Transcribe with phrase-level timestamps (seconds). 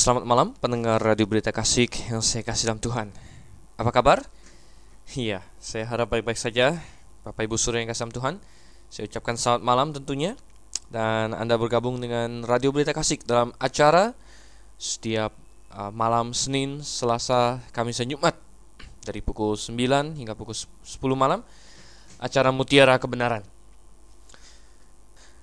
[0.00, 3.12] Selamat malam pendengar Radio Berita Kasih yang saya kasih dalam Tuhan.
[3.76, 4.24] Apa kabar?
[5.12, 6.80] Iya, saya harap baik-baik saja.
[7.20, 8.34] Bapak Ibu Surya yang kasih dalam Tuhan
[8.88, 10.40] Saya ucapkan selamat malam tentunya.
[10.88, 14.16] Dan Anda bergabung dengan Radio Berita Kasih dalam acara
[14.80, 15.36] Setiap
[15.76, 18.40] uh, malam Senin, Selasa, Kamis, dan Jumat.
[19.04, 20.80] Dari pukul 9 hingga pukul 10
[21.12, 21.44] malam
[22.16, 23.44] Acara Mutiara Kebenaran.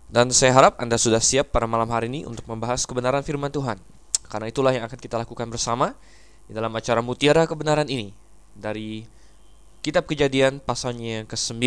[0.09, 3.96] Dan saya harap Anda sudah siap pada malam hari ini untuk membahas kebenaran firman Tuhan.
[4.27, 5.95] Karena itulah yang akan kita lakukan bersama
[6.47, 8.11] di dalam acara Mutiara Kebenaran ini
[8.55, 9.03] dari
[9.83, 11.63] Kitab Kejadian pasalnya yang ke-9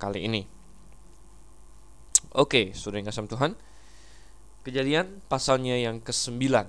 [0.00, 0.42] kali ini.
[2.32, 3.52] Oke, sudah kasih Tuhan.
[4.64, 6.68] Kejadian pasalnya yang ke-9.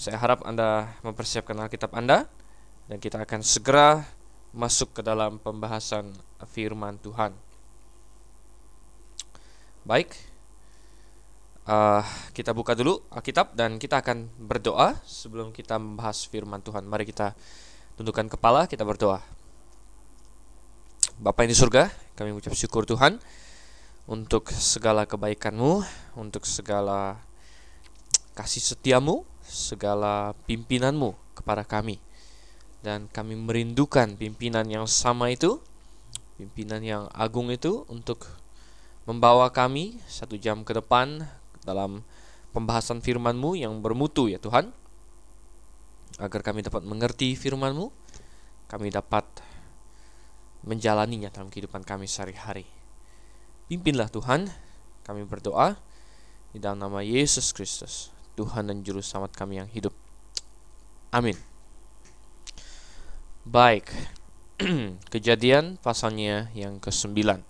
[0.00, 2.30] Saya harap Anda mempersiapkan Alkitab Anda
[2.88, 4.06] dan kita akan segera
[4.50, 6.10] masuk ke dalam pembahasan
[6.50, 7.34] firman Tuhan.
[9.86, 10.14] Baik,
[11.70, 12.02] uh,
[12.34, 16.82] kita buka dulu Alkitab dan kita akan berdoa sebelum kita membahas firman Tuhan.
[16.82, 17.38] Mari kita
[17.94, 19.22] tundukkan kepala, kita berdoa.
[21.20, 23.20] Bapak yang di surga, kami mengucap syukur Tuhan
[24.08, 25.84] untuk segala kebaikanmu,
[26.16, 27.20] untuk segala
[28.32, 32.00] kasih setiamu, segala pimpinanmu kepada kami.
[32.80, 35.60] Dan kami merindukan pimpinan yang sama itu,
[36.40, 38.24] pimpinan yang agung itu untuk
[39.04, 41.28] membawa kami satu jam ke depan
[41.62, 42.04] dalam
[42.50, 44.72] pembahasan firman-Mu yang bermutu ya Tuhan.
[46.18, 47.88] Agar kami dapat mengerti firman-Mu,
[48.68, 49.24] kami dapat
[50.66, 52.68] menjalaninya dalam kehidupan kami sehari-hari.
[53.70, 54.50] Pimpinlah Tuhan,
[55.06, 55.78] kami berdoa
[56.50, 59.94] di dalam nama Yesus Kristus, Tuhan dan Juru Selamat kami yang hidup.
[61.14, 61.38] Amin.
[63.46, 63.88] Baik,
[65.14, 67.40] kejadian pasalnya yang ke-9.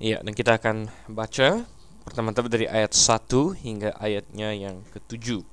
[0.00, 1.66] Iya, dan kita akan baca
[2.10, 3.30] Pertama-tama dari ayat 1
[3.62, 5.46] hingga ayatnya yang ke-7.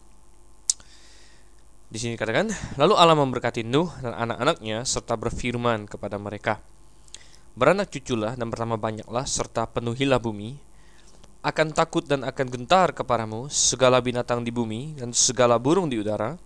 [1.94, 2.50] Di sini katakan,
[2.82, 6.58] lalu Allah memberkati Nuh dan anak-anaknya serta berfirman kepada mereka,
[7.54, 10.58] Beranak cuculah dan bertambah banyaklah serta penuhilah bumi,
[11.46, 16.42] akan takut dan akan gentar kepadamu segala binatang di bumi dan segala burung di udara,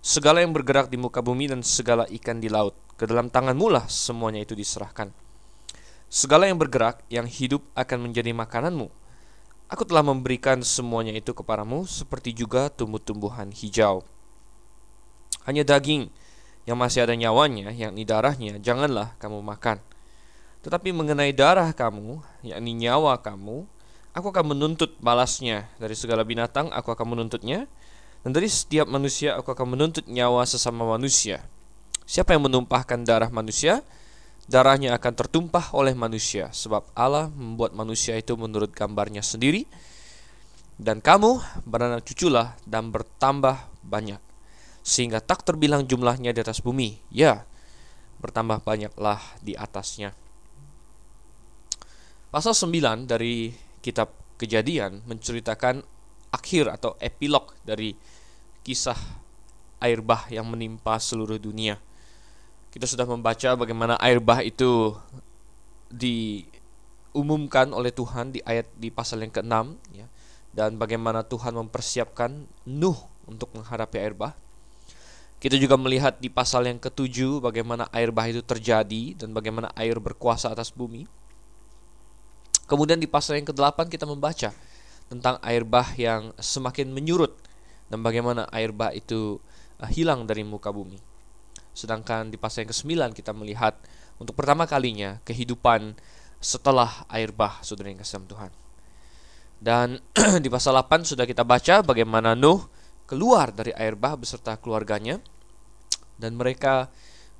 [0.00, 2.72] segala yang bergerak di muka bumi dan segala ikan di laut.
[2.96, 5.12] Ke dalam tanganmu lah semuanya itu diserahkan.
[6.08, 9.01] Segala yang bergerak, yang hidup akan menjadi makananmu
[9.72, 14.04] Aku telah memberikan semuanya itu kepadamu seperti juga tumbuh-tumbuhan hijau.
[15.48, 16.12] Hanya daging
[16.68, 19.80] yang masih ada nyawanya, yakni darahnya, janganlah kamu makan.
[20.60, 23.64] Tetapi mengenai darah kamu, yakni nyawa kamu,
[24.12, 27.64] aku akan menuntut balasnya dari segala binatang, aku akan menuntutnya,
[28.20, 31.48] dan dari setiap manusia aku akan menuntut nyawa sesama manusia.
[32.04, 33.80] Siapa yang menumpahkan darah manusia,
[34.52, 39.64] darahnya akan tertumpah oleh manusia sebab Allah membuat manusia itu menurut gambarnya sendiri
[40.76, 44.20] dan kamu beranak cuculah dan bertambah banyak
[44.84, 47.00] sehingga tak terbilang jumlahnya di atas bumi.
[47.08, 47.48] Ya
[48.20, 50.12] bertambah banyaklah di atasnya.
[52.28, 55.80] Pasal 9 dari kitab kejadian menceritakan
[56.28, 57.96] akhir atau epilog dari
[58.62, 58.98] kisah
[59.82, 61.76] air bah yang menimpa seluruh dunia
[62.72, 64.96] kita sudah membaca bagaimana air bah itu
[65.92, 70.08] diumumkan oleh Tuhan di ayat di pasal yang ke-6 ya.
[70.52, 72.96] Dan bagaimana Tuhan mempersiapkan Nuh
[73.28, 74.32] untuk menghadapi air bah.
[75.36, 80.00] Kita juga melihat di pasal yang ketujuh bagaimana air bah itu terjadi dan bagaimana air
[80.00, 81.04] berkuasa atas bumi.
[82.64, 84.48] Kemudian di pasal yang ke-8 kita membaca
[85.12, 87.36] tentang air bah yang semakin menyurut
[87.92, 89.36] dan bagaimana air bah itu
[89.76, 91.11] uh, hilang dari muka bumi.
[91.72, 93.74] Sedangkan di pasal yang ke-9 kita melihat
[94.20, 95.96] untuk pertama kalinya kehidupan
[96.38, 98.52] setelah air bah, saudara yang kasih Tuhan.
[99.62, 100.02] Dan
[100.44, 102.66] di pasal 8 sudah kita baca bagaimana Nuh
[103.06, 105.20] keluar dari air bah beserta keluarganya
[106.18, 106.88] dan mereka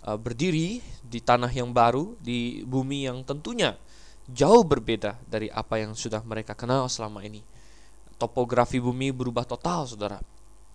[0.06, 3.74] uh, berdiri di tanah yang baru di bumi yang tentunya
[4.30, 7.42] jauh berbeda dari apa yang sudah mereka kenal selama ini.
[8.20, 10.22] Topografi bumi berubah total, Saudara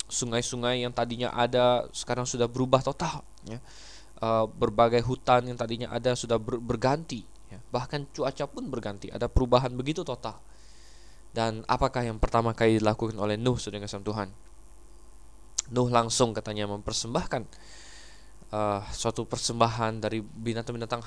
[0.08, 3.60] sungai-sungai yang tadinya ada sekarang sudah berubah total ya.
[4.18, 7.22] Uh, berbagai hutan yang tadinya ada sudah ber berganti
[7.54, 7.60] ya.
[7.70, 10.42] bahkan cuaca pun berganti ada perubahan begitu total
[11.38, 14.30] dan apakah yang pertama kali dilakukan oleh Nuh sedang sama Tuhan
[15.70, 17.44] Nuh langsung katanya mempersembahkan
[18.52, 21.04] uh, suatu persembahan dari binatang-binatang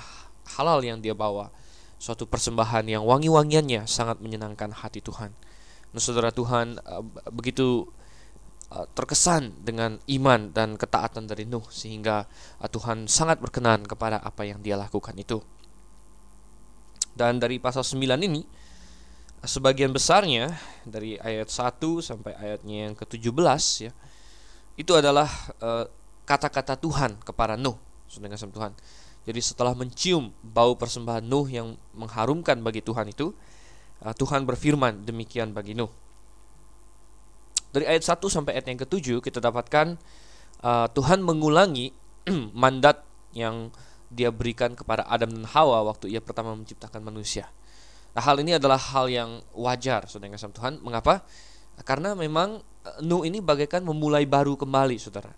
[0.56, 1.50] halal yang dia bawa
[2.00, 5.35] suatu persembahan yang wangi-wangiannya sangat menyenangkan hati Tuhan
[5.91, 7.02] nah saudara Tuhan uh,
[7.35, 7.91] begitu
[8.70, 12.31] terkesan dengan iman dan ketaatan dari Nuh sehingga
[12.62, 15.43] uh, Tuhan sangat berkenan kepada apa yang dia lakukan itu.
[17.11, 18.46] Dan dari pasal 9 ini
[19.43, 20.55] sebagian besarnya
[20.87, 23.93] dari ayat 1 sampai ayatnya yang ke-17 ya.
[24.78, 25.28] Itu adalah
[25.58, 25.90] kata
[26.25, 27.75] kata-kata Tuhan kepada Nuh,
[28.06, 28.73] saudara kasih Tuhan.
[29.26, 33.34] Jadi setelah mencium bau persembahan Nuh yang mengharumkan bagi Tuhan itu,
[34.06, 35.90] uh, Tuhan berfirman demikian bagi Nuh.
[37.70, 39.94] Dari ayat 1 sampai ayat yang ke-7 kita dapatkan
[40.67, 41.94] uh, Tuhan mengulangi
[42.62, 43.70] mandat yang
[44.11, 47.46] dia berikan kepada Adam dan Hawa waktu ia pertama menciptakan manusia.
[48.11, 50.82] Nah, hal ini adalah hal yang wajar, saudara yang Tuhan.
[50.82, 51.22] Mengapa?
[51.87, 55.31] Karena memang uh, Nuh ini bagaikan memulai baru kembali, saudara.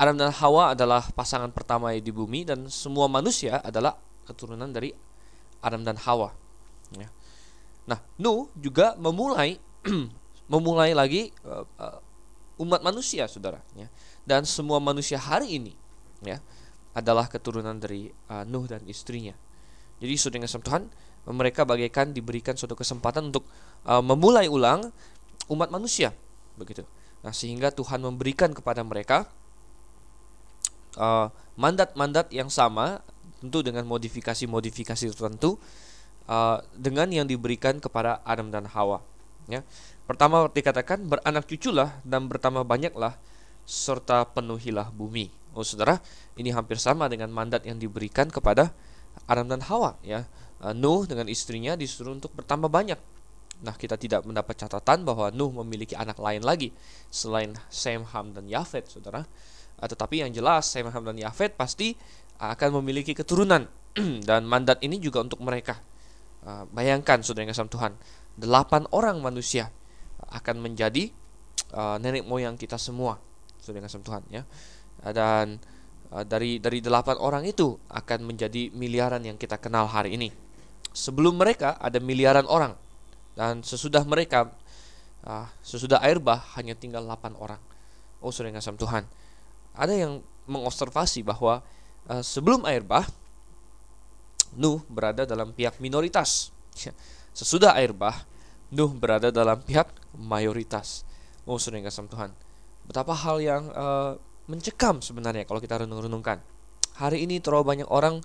[0.00, 4.96] Adam dan Hawa adalah pasangan pertama di bumi dan semua manusia adalah keturunan dari
[5.60, 6.32] Adam dan Hawa.
[6.96, 7.12] Ya.
[7.84, 9.60] Nah, Nuh juga memulai
[10.50, 11.62] memulai lagi uh,
[12.58, 13.62] umat manusia, saudara.
[13.78, 13.86] Ya.
[14.26, 15.72] Dan semua manusia hari ini,
[16.26, 16.42] ya,
[16.90, 19.32] adalah keturunan dari uh, Nuh dan istrinya.
[20.02, 20.82] Jadi, saudara yang Tuhan,
[21.30, 23.46] mereka bagaikan diberikan suatu kesempatan untuk
[23.86, 24.90] uh, memulai ulang
[25.46, 26.10] umat manusia,
[26.58, 26.82] begitu.
[27.22, 29.30] Nah, sehingga Tuhan memberikan kepada mereka
[31.54, 32.98] mandat-mandat uh, yang sama
[33.38, 35.54] tentu dengan modifikasi-modifikasi tertentu
[36.26, 38.98] uh, dengan yang diberikan kepada Adam dan Hawa
[39.46, 39.64] ya.
[40.04, 43.14] Pertama dikatakan beranak cuculah dan bertambah banyaklah
[43.62, 45.30] serta penuhilah bumi.
[45.54, 46.02] Oh saudara
[46.34, 48.74] ini hampir sama dengan mandat yang diberikan kepada
[49.26, 50.26] Adam dan Hawa ya.
[50.60, 53.00] Uh, Nuh dengan istrinya disuruh untuk bertambah banyak.
[53.60, 56.72] Nah, kita tidak mendapat catatan bahwa Nuh memiliki anak lain lagi
[57.08, 59.24] selain Sem, Ham, dan Yafet, saudara.
[59.80, 61.96] Uh, tetapi yang jelas Sem, Ham, dan Yafet pasti
[62.40, 63.68] akan memiliki keturunan.
[64.28, 65.80] Dan mandat ini juga untuk mereka.
[66.40, 67.92] Uh, bayangkan saudara yang kasih Tuhan,
[68.38, 69.70] delapan orang manusia
[70.30, 71.10] akan menjadi
[71.74, 73.18] uh, nenek moyang kita semua,
[73.66, 74.42] yang kasih Tuhan ya.
[75.00, 75.58] Dan
[76.12, 80.30] uh, dari dari delapan orang itu akan menjadi miliaran yang kita kenal hari ini.
[80.90, 82.74] Sebelum mereka ada miliaran orang
[83.38, 84.50] dan sesudah mereka
[85.22, 87.62] uh, sesudah air bah hanya tinggal delapan orang.
[88.20, 89.08] Oh, yang kasih Tuhan
[89.72, 91.64] ada yang mengobservasi bahwa
[92.10, 93.06] uh, sebelum air bah
[94.58, 96.50] Nuh berada dalam pihak minoritas.
[97.32, 98.26] Sesudah air bah
[98.70, 101.02] Nuh berada dalam pihak mayoritas.
[101.42, 102.30] Oh, sering kasih Tuhan.
[102.86, 104.14] Betapa hal yang uh,
[104.46, 106.38] mencekam sebenarnya kalau kita renung-renungkan.
[106.94, 108.22] Hari ini terlalu banyak orang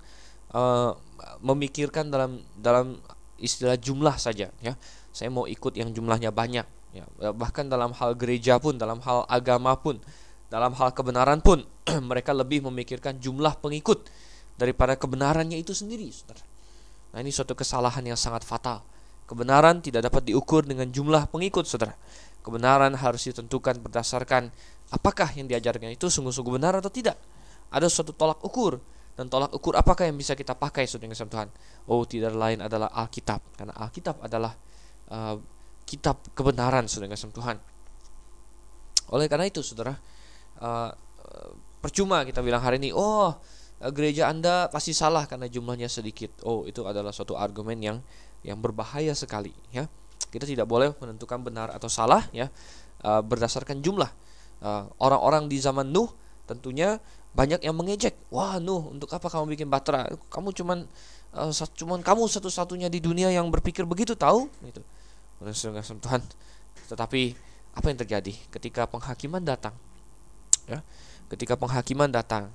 [0.54, 0.94] uh,
[1.42, 3.02] memikirkan dalam dalam
[3.42, 4.72] istilah jumlah saja ya.
[5.10, 7.04] Saya mau ikut yang jumlahnya banyak ya.
[7.34, 9.98] Bahkan dalam hal gereja pun, dalam hal agama pun
[10.46, 11.66] dalam hal kebenaran pun
[12.10, 14.06] mereka lebih memikirkan jumlah pengikut
[14.54, 16.06] daripada kebenarannya itu sendiri.
[17.12, 18.86] Nah, ini suatu kesalahan yang sangat fatal.
[19.26, 21.98] Kebenaran tidak dapat diukur dengan jumlah pengikut, saudara.
[22.46, 24.54] Kebenaran harus ditentukan berdasarkan
[24.94, 27.18] apakah yang diajarkan itu sungguh-sungguh benar atau tidak.
[27.74, 28.78] Ada suatu tolak ukur
[29.18, 31.48] dan tolak ukur apakah yang bisa kita pakai saudara yang Tuhan?
[31.90, 34.54] Oh, tidak lain adalah Alkitab karena Alkitab adalah
[35.10, 35.34] uh,
[35.82, 37.58] kitab kebenaran saudara yang Tuhan.
[39.10, 39.98] Oleh karena itu, saudara,
[40.62, 40.90] uh,
[41.86, 43.38] percuma kita bilang hari ini oh
[43.94, 47.96] gereja anda pasti salah karena jumlahnya sedikit oh itu adalah suatu argumen yang
[48.46, 49.90] yang berbahaya sekali ya.
[50.30, 52.46] Kita tidak boleh menentukan benar atau salah ya.
[53.02, 54.08] Uh, berdasarkan jumlah
[55.02, 56.08] orang-orang uh, di zaman Nuh
[56.46, 57.02] tentunya
[57.34, 58.14] banyak yang mengejek.
[58.30, 60.78] Wah Nuh untuk apa kamu bikin batra kamu cuman
[61.34, 64.80] uh, cuman kamu satu-satunya di dunia yang berpikir begitu tahu itu
[65.98, 66.22] Tuhan.
[66.86, 67.22] Tetapi
[67.76, 68.32] apa yang terjadi?
[68.48, 69.76] Ketika penghakiman datang
[70.66, 70.82] ya
[71.30, 72.50] ketika penghakiman datang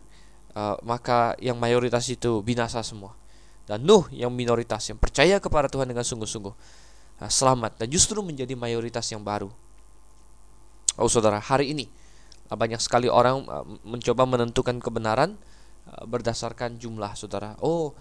[0.83, 3.15] maka yang mayoritas itu binasa semua
[3.70, 6.53] dan Nuh yang minoritas yang percaya kepada Tuhan dengan sungguh-sungguh
[7.22, 9.50] uh, selamat dan justru menjadi mayoritas yang baru.
[11.00, 11.86] Oh saudara hari ini
[12.51, 15.38] uh, banyak sekali orang uh, mencoba menentukan kebenaran
[16.06, 17.58] berdasarkan jumlah saudara.
[17.60, 17.98] Oh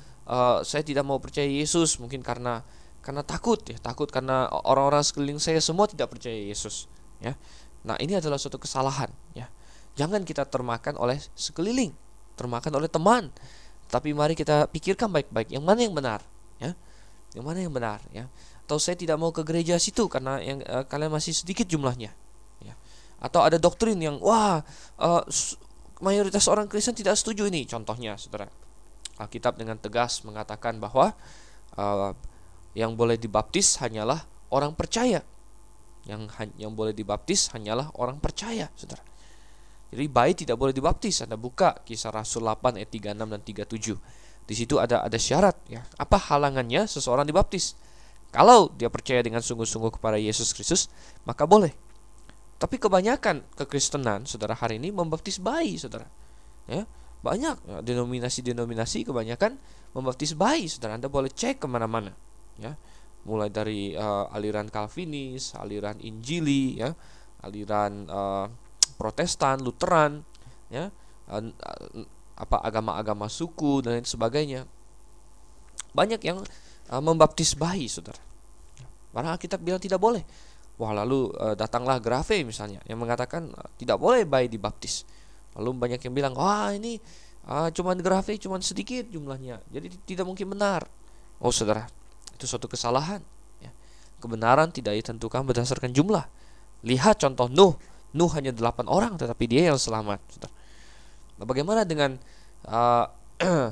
[0.62, 2.62] saya tidak mau percaya Yesus mungkin karena
[3.00, 6.86] karena takut ya takut karena orang-orang sekeliling saya semua tidak percaya Yesus
[7.18, 7.34] ya.
[7.82, 9.48] Nah ini adalah suatu kesalahan ya.
[9.98, 11.90] Jangan kita termakan oleh sekeliling,
[12.38, 13.32] termakan oleh teman.
[13.90, 16.22] Tapi mari kita pikirkan baik-baik yang mana yang benar,
[16.62, 16.78] ya.
[17.34, 18.30] Yang mana yang benar, ya.
[18.62, 22.14] Atau saya tidak mau ke gereja situ karena yang uh, kalian masih sedikit jumlahnya,
[22.62, 22.74] ya.
[23.18, 24.62] Atau ada doktrin yang wah
[25.02, 25.22] uh,
[25.98, 27.66] mayoritas orang Kristen tidak setuju ini.
[27.66, 28.46] Contohnya, Saudara.
[29.18, 31.12] Alkitab dengan tegas mengatakan bahwa
[31.74, 32.14] uh,
[32.72, 34.22] yang boleh dibaptis hanyalah
[34.54, 35.26] orang percaya.
[36.06, 39.09] Yang yang boleh dibaptis hanyalah orang percaya, Saudara.
[39.90, 41.22] Jadi bayi tidak boleh dibaptis.
[41.26, 44.46] Anda buka kisah Rasul 8 ayat 36 dan 37.
[44.46, 45.82] Di situ ada ada syarat ya.
[45.98, 47.74] Apa halangannya seseorang dibaptis?
[48.30, 50.86] Kalau dia percaya dengan sungguh-sungguh kepada Yesus Kristus,
[51.26, 51.74] maka boleh.
[52.62, 56.06] Tapi kebanyakan kekristenan saudara hari ini membaptis bayi, saudara.
[56.70, 56.86] Ya,
[57.26, 59.58] banyak ya, denominasi-denominasi kebanyakan
[59.90, 60.94] membaptis bayi, saudara.
[60.94, 62.14] Anda boleh cek ke mana-mana.
[62.60, 62.78] Ya,
[63.26, 66.94] mulai dari uh, aliran Calvinis, aliran Injili, ya,
[67.42, 68.46] aliran uh,
[69.00, 70.20] Protestan, Lutheran,
[70.68, 70.92] ya,
[72.36, 74.68] apa agama-agama suku dan lain sebagainya.
[75.96, 76.44] Banyak yang
[76.92, 78.20] uh, membaptis bayi, saudara.
[79.10, 80.22] Padahal kita bilang tidak boleh.
[80.80, 85.04] Wah lalu uh, datanglah Grafe misalnya yang mengatakan uh, tidak boleh bayi dibaptis.
[85.58, 86.96] Lalu banyak yang bilang wah ini
[87.50, 90.88] uh, cuman Grafe cuman sedikit jumlahnya, jadi tidak mungkin benar.
[91.42, 91.84] Oh saudara,
[92.32, 93.20] itu suatu kesalahan.
[93.60, 93.72] Ya.
[94.22, 96.24] Kebenaran tidak ditentukan berdasarkan jumlah.
[96.80, 97.76] Lihat contoh Nuh,
[98.10, 100.18] Nuh hanya delapan orang, tetapi dia yang selamat.
[101.38, 102.18] Nah, bagaimana dengan
[102.66, 103.06] uh,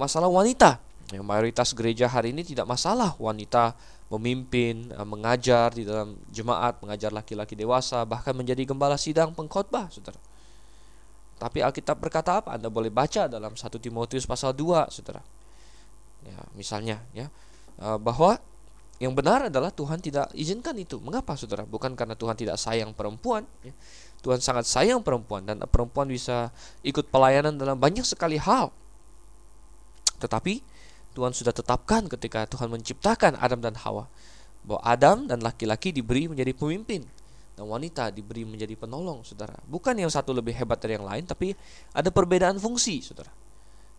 [0.00, 0.80] masalah wanita?
[1.10, 3.76] Yang mayoritas gereja hari ini tidak masalah wanita
[4.10, 10.18] memimpin, uh, mengajar di dalam jemaat, mengajar laki-laki dewasa, bahkan menjadi gembala sidang pengkhotbah, Saudara.
[11.40, 12.56] Tapi Alkitab berkata apa?
[12.56, 15.22] Anda boleh baca dalam 1 Timotius pasal 2, Saudara.
[16.20, 17.32] Ya, misalnya ya,
[17.80, 18.36] uh, bahwa
[19.00, 21.00] yang benar adalah Tuhan tidak izinkan itu.
[21.00, 21.64] Mengapa, Saudara?
[21.64, 23.72] Bukan karena Tuhan tidak sayang perempuan, ya.
[24.20, 26.52] Tuhan sangat sayang perempuan dan perempuan bisa
[26.84, 28.68] ikut pelayanan dalam banyak sekali hal.
[30.20, 30.60] Tetapi
[31.16, 34.04] Tuhan sudah tetapkan ketika Tuhan menciptakan Adam dan Hawa
[34.60, 37.00] bahwa Adam dan laki-laki diberi menjadi pemimpin
[37.56, 39.56] dan wanita diberi menjadi penolong, Saudara.
[39.64, 41.56] Bukan yang satu lebih hebat dari yang lain, tapi
[41.96, 43.32] ada perbedaan fungsi, Saudara.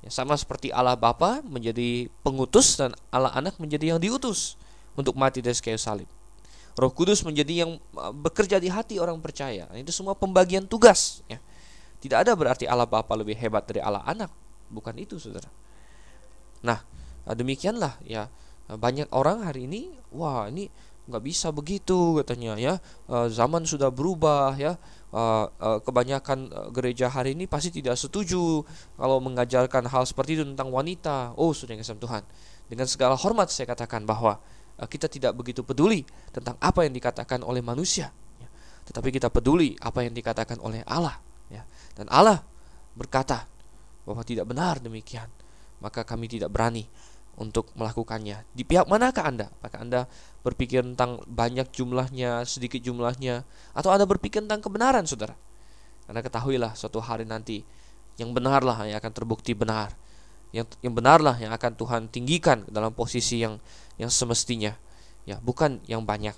[0.05, 4.61] Ya, sama seperti Allah Bapa menjadi pengutus dan Allah Anak menjadi yang diutus
[4.95, 6.09] untuk mati dari kayu salib.
[6.79, 9.67] Roh Kudus menjadi yang uh, bekerja di hati orang percaya.
[9.67, 11.19] Nah, itu semua pembagian tugas.
[11.27, 11.43] Ya.
[11.99, 14.31] Tidak ada berarti Allah Bapa lebih hebat dari Allah Anak.
[14.71, 15.51] Bukan itu, saudara.
[16.63, 16.79] Nah,
[17.27, 18.31] uh, demikianlah ya
[18.71, 20.71] uh, banyak orang hari ini, wah ini
[21.11, 22.79] nggak bisa begitu katanya ya.
[23.27, 24.79] Zaman sudah berubah ya.
[25.59, 28.63] Kebanyakan gereja hari ini pasti tidak setuju
[28.95, 31.35] kalau mengajarkan hal seperti itu tentang wanita.
[31.35, 32.23] Oh, sudah yang Tuhan.
[32.71, 34.39] Dengan segala hormat saya katakan bahwa
[34.77, 38.09] kita tidak begitu peduli tentang apa yang dikatakan oleh manusia,
[38.41, 38.49] ya.
[38.89, 41.19] tetapi kita peduli apa yang dikatakan oleh Allah.
[41.51, 41.67] Ya.
[41.93, 42.41] Dan Allah
[42.95, 43.45] berkata
[44.07, 45.27] bahwa tidak benar demikian,
[45.83, 46.87] maka kami tidak berani
[47.39, 48.43] untuk melakukannya.
[48.51, 49.47] Di pihak manakah Anda?
[49.49, 50.01] Apakah Anda
[50.43, 55.37] berpikir tentang banyak jumlahnya, sedikit jumlahnya, atau Anda berpikir tentang kebenaran, saudara?
[56.11, 57.63] Anda ketahuilah suatu hari nanti
[58.19, 59.95] yang benarlah yang akan terbukti benar.
[60.51, 63.55] Yang yang benarlah yang akan Tuhan tinggikan dalam posisi yang
[64.01, 64.73] yang semestinya.
[65.29, 66.33] Ya bukan yang banyak.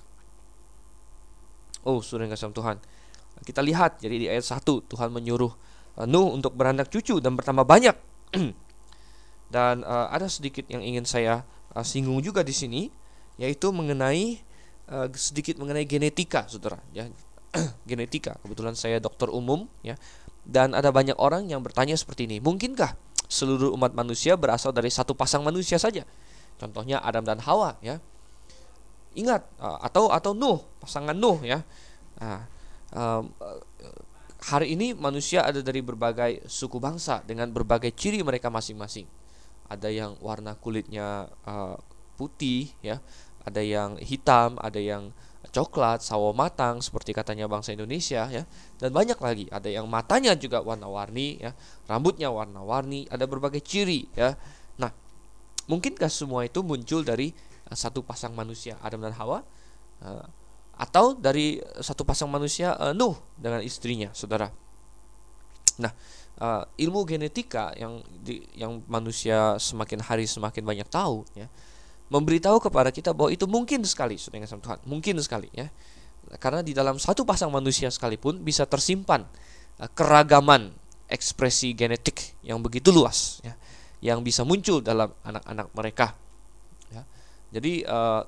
[1.88, 2.84] Oh sudah kasih Tuhan.
[3.48, 5.52] Kita lihat jadi di ayat 1 Tuhan menyuruh
[6.00, 7.96] uh, Nuh untuk beranak cucu dan bertambah banyak.
[9.54, 12.92] Dan uh, ada sedikit yang ingin saya uh, singgung juga di sini
[13.40, 14.42] yaitu mengenai
[14.92, 17.08] uh, sedikit mengenai genetika saudara ya.
[17.90, 19.96] Genetika kebetulan saya dokter umum ya.
[20.44, 23.00] Dan ada banyak orang yang bertanya seperti ini mungkinkah
[23.32, 26.04] seluruh umat manusia berasal dari satu pasang manusia saja
[26.64, 28.00] Contohnya Adam dan Hawa ya.
[29.20, 31.60] Ingat atau atau Nuh, pasangan Nuh ya.
[32.24, 32.48] Nah,
[32.96, 33.28] um,
[34.40, 39.04] hari ini manusia ada dari berbagai suku bangsa dengan berbagai ciri mereka masing-masing.
[39.68, 41.76] Ada yang warna kulitnya uh,
[42.16, 43.04] putih ya,
[43.44, 45.12] ada yang hitam, ada yang
[45.52, 48.48] coklat, sawo matang seperti katanya bangsa Indonesia ya.
[48.80, 51.52] Dan banyak lagi, ada yang matanya juga warna-warni ya,
[51.92, 54.40] rambutnya warna-warni, ada berbagai ciri ya.
[55.68, 57.32] Mungkinkah semua itu muncul dari
[57.72, 59.44] uh, satu pasang manusia Adam dan Hawa?
[60.04, 60.26] Uh,
[60.74, 64.50] atau dari satu pasang manusia uh, Nuh dengan istrinya, saudara?
[65.80, 65.94] Nah,
[66.78, 68.02] ilmu genetika yang
[68.54, 71.50] yang manusia semakin hari semakin banyak tahu, ya,
[72.14, 75.74] memberitahu kepada kita bahwa itu mungkin sekali, saudara Tuhan, mungkin sekali, ya,
[76.38, 79.26] karena di dalam satu pasang manusia sekalipun bisa tersimpan
[79.98, 80.74] keragaman
[81.10, 83.58] ekspresi genetik yang begitu luas, ya
[84.04, 86.08] yang bisa muncul dalam anak-anak mereka.
[86.92, 87.08] Ya.
[87.56, 88.28] Jadi uh,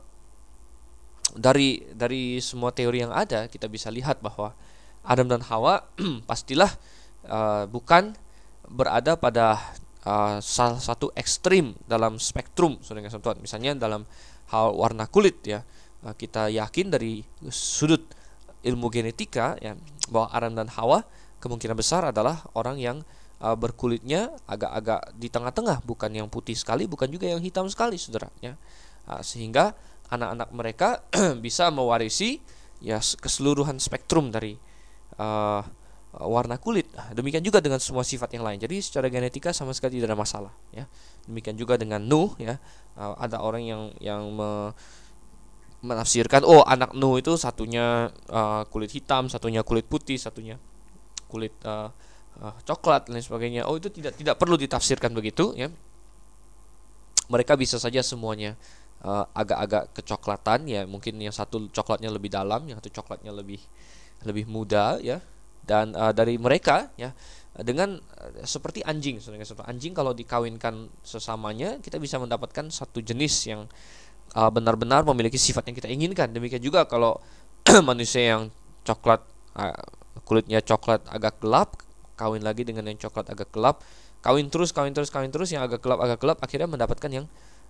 [1.36, 4.55] dari dari semua teori yang ada kita bisa lihat bahwa
[5.03, 5.84] Adam dan Hawa
[6.32, 6.72] pastilah
[7.27, 8.15] uh, bukan
[8.72, 9.60] berada pada
[10.08, 13.36] uh, salah satu ekstrim dalam spektrum saudara.
[13.44, 14.08] Misalnya dalam
[14.55, 15.67] hal warna kulit ya
[16.08, 18.01] uh, kita yakin dari sudut
[18.63, 19.75] ilmu genetika ya
[20.08, 21.03] bahwa Adam dan Hawa
[21.44, 22.98] kemungkinan besar adalah orang yang
[23.42, 28.32] uh, berkulitnya agak-agak di tengah-tengah, bukan yang putih sekali, bukan juga yang hitam sekali, saudara.
[28.39, 28.56] Ya.
[29.06, 29.75] Uh, sehingga
[30.10, 30.89] anak-anak mereka
[31.46, 32.39] bisa mewarisi
[32.84, 34.56] ya keseluruhan spektrum dari
[35.18, 35.63] uh,
[36.15, 36.88] warna kulit.
[36.96, 38.56] Nah, demikian juga dengan semua sifat yang lain.
[38.62, 40.54] Jadi secara genetika sama sekali tidak ada masalah.
[40.72, 40.88] Ya.
[41.27, 42.32] Demikian juga dengan Nuh.
[42.39, 42.62] Ya.
[42.96, 44.72] Uh, ada orang yang yang me,
[45.84, 50.58] menafsirkan, oh anak Nuh itu satunya uh, kulit hitam, satunya kulit putih, satunya
[51.30, 51.92] kulit uh,
[52.42, 53.62] uh, coklat dan lain sebagainya.
[53.68, 55.70] Oh itu tidak tidak perlu ditafsirkan begitu ya.
[57.25, 58.54] Mereka bisa saja semuanya
[59.06, 63.62] uh, agak-agak kecoklatan ya mungkin yang satu coklatnya lebih dalam yang satu coklatnya lebih
[64.25, 65.22] lebih muda ya
[65.65, 67.13] dan uh, dari mereka ya
[67.56, 73.65] dengan uh, seperti anjing sebenarnya anjing kalau dikawinkan sesamanya kita bisa mendapatkan satu jenis yang
[74.38, 77.22] uh, benar-benar memiliki sifat yang kita inginkan demikian juga kalau
[77.89, 78.44] manusia yang
[78.86, 79.22] coklat
[79.58, 79.74] uh,
[80.25, 81.85] kulitnya coklat agak gelap
[82.15, 83.84] kawin lagi dengan yang coklat agak gelap
[84.24, 87.25] kawin terus kawin terus kawin terus yang agak gelap agak gelap akhirnya mendapatkan yang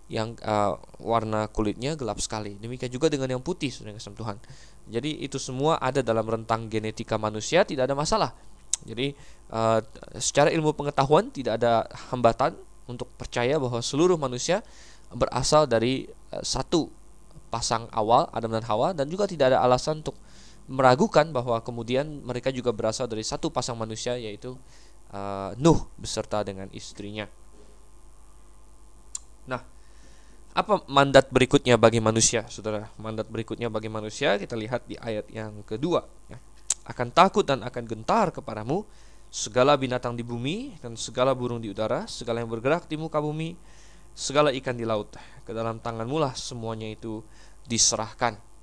[0.06, 2.62] yang uh, warna kulitnya gelap sekali.
[2.62, 4.38] Demikian juga dengan yang putih, saudara kasih Tuhan.
[4.86, 8.32] Jadi itu semua ada dalam rentang genetika manusia, tidak ada masalah.
[8.86, 9.18] Jadi
[9.50, 9.82] uh,
[10.22, 12.54] secara ilmu pengetahuan tidak ada hambatan
[12.86, 14.62] untuk percaya bahwa seluruh manusia
[15.10, 16.86] berasal dari uh, satu
[17.50, 20.14] pasang awal Adam dan Hawa dan juga tidak ada alasan untuk
[20.66, 24.58] meragukan bahwa kemudian mereka juga berasal dari satu pasang manusia yaitu
[25.14, 27.30] uh, Nuh beserta dengan istrinya.
[29.46, 29.62] Nah,
[30.58, 32.90] apa mandat berikutnya bagi manusia, saudara?
[32.98, 36.08] Mandat berikutnya bagi manusia kita lihat di ayat yang kedua.
[36.32, 36.42] Ya.
[36.86, 38.86] Akan takut dan akan gentar kepadamu
[39.30, 43.54] segala binatang di bumi dan segala burung di udara, segala yang bergerak di muka bumi,
[44.16, 45.14] segala ikan di laut.
[45.46, 47.22] Ke dalam tanganmu lah semuanya itu
[47.68, 48.55] diserahkan.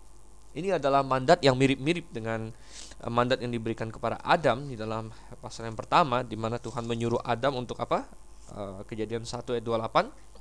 [0.53, 2.53] Ini adalah mandat yang mirip-mirip dengan
[3.01, 5.09] eh, mandat yang diberikan kepada Adam di dalam
[5.41, 8.05] pasal yang pertama di mana Tuhan menyuruh Adam untuk apa?
[8.53, 10.33] Eh, kejadian 1 ayat 28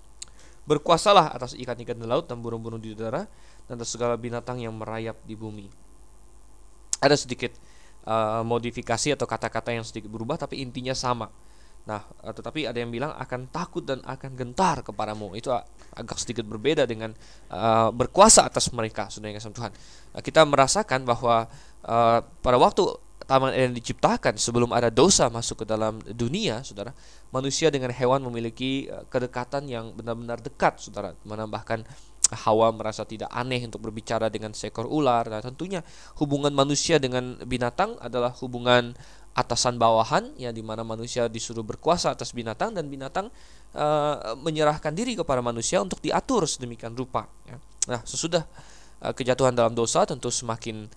[0.62, 3.26] Berkuasalah atas ikan-ikan di laut dan burung-burung di udara
[3.66, 5.66] dan atas segala binatang yang merayap di bumi.
[7.02, 7.58] Ada sedikit
[8.06, 11.34] uh, modifikasi atau kata-kata yang sedikit berubah tapi intinya sama.
[11.88, 15.34] Nah, uh, tetapi ada yang bilang akan takut dan akan gentar kepadamu.
[15.34, 15.50] Itu
[15.96, 17.14] agak sedikit berbeda dengan
[17.50, 19.72] uh, berkuasa atas mereka, saudara yang Tuhan.
[20.14, 21.50] Uh, kita merasakan bahwa
[21.86, 22.86] uh, pada waktu
[23.32, 26.92] taman Eden diciptakan sebelum ada dosa masuk ke dalam dunia, saudara,
[27.32, 31.16] manusia dengan hewan memiliki eh, kedekatan yang benar-benar dekat, saudara.
[31.24, 31.88] Menambahkan
[32.32, 35.28] Hawa merasa tidak aneh untuk berbicara dengan seekor ular.
[35.28, 35.84] Nah, tentunya
[36.20, 38.96] hubungan manusia dengan binatang adalah hubungan
[39.32, 43.32] atasan bawahan, ya di mana manusia disuruh berkuasa atas binatang dan binatang
[43.76, 47.28] uh, menyerahkan diri kepada manusia untuk diatur sedemikian rupa.
[47.48, 47.60] Ya.
[47.92, 48.44] Nah, sesudah
[49.04, 50.88] uh, kejatuhan dalam dosa tentu semakin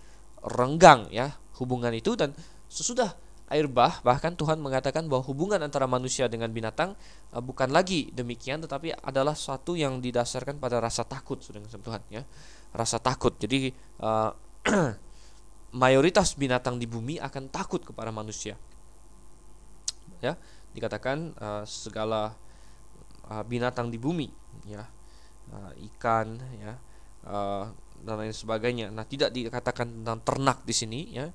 [0.44, 2.34] renggang ya hubungan itu dan
[2.66, 3.14] sesudah
[3.52, 6.96] air bah bahkan Tuhan mengatakan bahwa hubungan antara manusia dengan binatang
[7.32, 12.22] uh, bukan lagi demikian tetapi adalah suatu yang didasarkan pada rasa takut dengan Tuhan ya
[12.72, 14.32] rasa takut jadi uh,
[15.82, 18.56] mayoritas binatang di bumi akan takut kepada manusia
[20.24, 20.40] ya
[20.72, 22.32] dikatakan uh, segala
[23.28, 24.32] uh, binatang di bumi
[24.64, 24.88] ya
[25.52, 26.72] uh, ikan ya
[27.28, 27.68] uh,
[28.04, 28.92] dan lain sebagainya.
[28.92, 31.32] Nah, tidak dikatakan tentang ternak di sini ya.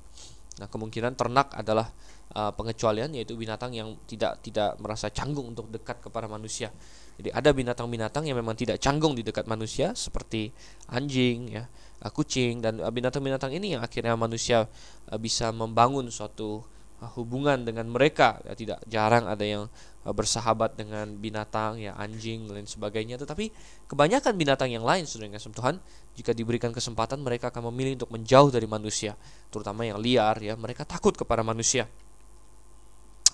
[0.59, 1.87] Nah, kemungkinan ternak adalah
[2.35, 6.69] uh, pengecualian yaitu binatang yang tidak tidak merasa canggung untuk dekat kepada manusia.
[7.15, 10.51] Jadi ada binatang-binatang yang memang tidak canggung di dekat manusia seperti
[10.91, 11.63] anjing ya,
[12.03, 14.67] uh, kucing dan uh, binatang-binatang ini yang akhirnya manusia
[15.07, 16.59] uh, bisa membangun suatu
[16.99, 18.43] uh, hubungan dengan mereka.
[18.43, 19.71] Ya, tidak jarang ada yang
[20.07, 23.51] bersahabat dengan binatang ya anjing dan lain sebagainya, tetapi
[23.91, 25.75] kebanyakan binatang yang lain sudah kasih Tuhan
[26.15, 29.19] jika diberikan kesempatan mereka akan memilih untuk menjauh dari manusia,
[29.51, 31.85] terutama yang liar ya, mereka takut kepada manusia.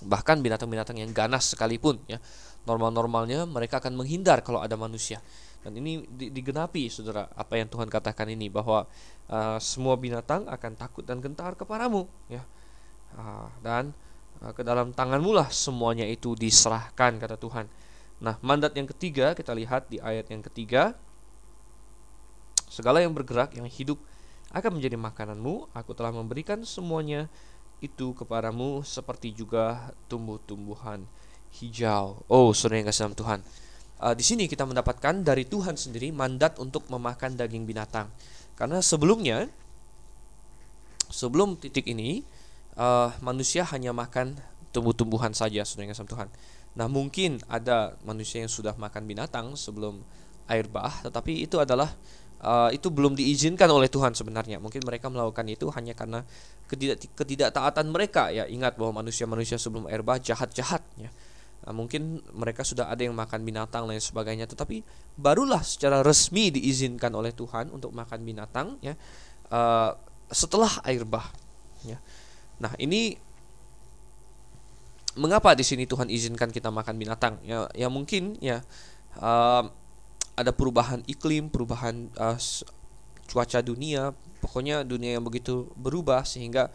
[0.01, 2.17] Bahkan binatang-binatang yang ganas sekalipun ya,
[2.65, 5.21] normal-normalnya mereka akan menghindar kalau ada manusia.
[5.65, 8.85] Dan ini digenapi Saudara, apa yang Tuhan katakan ini bahwa
[9.29, 12.45] uh, semua binatang akan takut dan gentar kepadamu ya.
[13.17, 13.89] Uh, dan
[14.51, 17.65] ke dalam tanganmu lah semuanya itu diserahkan kata Tuhan.
[18.21, 20.93] Nah, mandat yang ketiga kita lihat di ayat yang ketiga
[22.75, 23.95] Segala yang bergerak, yang hidup
[24.51, 25.71] akan menjadi makananmu.
[25.71, 27.31] Aku telah memberikan semuanya
[27.79, 31.07] itu kepadamu seperti juga tumbuh-tumbuhan
[31.55, 32.27] hijau.
[32.27, 33.39] Oh, saudara yang kasih Tuhan.
[33.95, 38.11] Uh, di sini kita mendapatkan dari Tuhan sendiri mandat untuk memakan daging binatang.
[38.59, 39.47] Karena sebelumnya,
[41.07, 42.19] sebelum titik ini,
[42.75, 44.39] uh, manusia hanya makan
[44.75, 46.27] tumbuh-tumbuhan saja, yang kasih Tuhan.
[46.75, 50.03] Nah, mungkin ada manusia yang sudah makan binatang sebelum
[50.51, 51.95] air bah, tetapi itu adalah
[52.43, 54.59] uh, itu belum diizinkan oleh Tuhan sebenarnya.
[54.59, 56.27] Mungkin mereka melakukan itu hanya karena
[56.67, 58.43] ketidak ketidaktaatan mereka ya.
[58.45, 61.09] Ingat bahwa manusia-manusia sebelum air bah jahat-jahat ya.
[61.63, 64.83] Uh, mungkin mereka sudah ada yang makan binatang dan sebagainya, tetapi
[65.15, 68.99] barulah secara resmi diizinkan oleh Tuhan untuk makan binatang ya
[69.49, 69.95] uh,
[70.27, 71.31] setelah air bah.
[71.85, 72.01] Ya.
[72.59, 73.19] Nah ini
[75.15, 77.39] mengapa di sini Tuhan izinkan kita makan binatang?
[77.43, 78.63] Ya, ya mungkin ya
[79.19, 79.67] uh,
[80.35, 82.35] ada perubahan iklim, perubahan uh,
[83.25, 84.11] cuaca dunia,
[84.43, 86.69] pokoknya dunia yang begitu berubah sehingga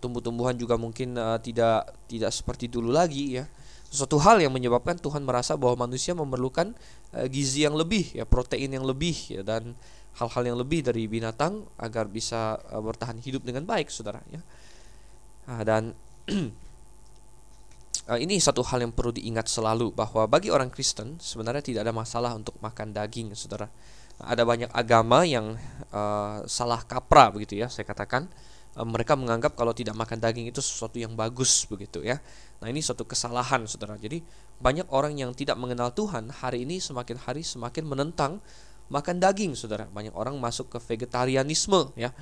[0.00, 3.44] tumbuh-tumbuhan juga mungkin uh, tidak tidak seperti dulu lagi ya.
[3.92, 6.72] suatu hal yang menyebabkan Tuhan merasa bahwa manusia memerlukan
[7.12, 9.76] uh, gizi yang lebih ya protein yang lebih ya dan
[10.16, 14.40] hal-hal yang lebih dari binatang agar bisa uh, bertahan hidup dengan baik saudara ya
[15.48, 15.92] nah, dan
[18.08, 21.94] uh, ini satu hal yang perlu diingat selalu bahwa bagi orang Kristen sebenarnya tidak ada
[21.94, 23.66] masalah untuk makan daging saudara
[24.22, 25.58] ada banyak agama yang
[25.90, 28.30] uh, salah kaprah begitu ya saya katakan
[28.78, 32.22] uh, mereka menganggap kalau tidak makan daging itu sesuatu yang bagus begitu ya
[32.62, 33.98] Nah, ini suatu kesalahan, Saudara.
[33.98, 34.22] Jadi,
[34.62, 38.38] banyak orang yang tidak mengenal Tuhan hari ini semakin hari semakin menentang
[38.86, 39.90] makan daging, Saudara.
[39.90, 42.14] Banyak orang masuk ke vegetarianisme, ya.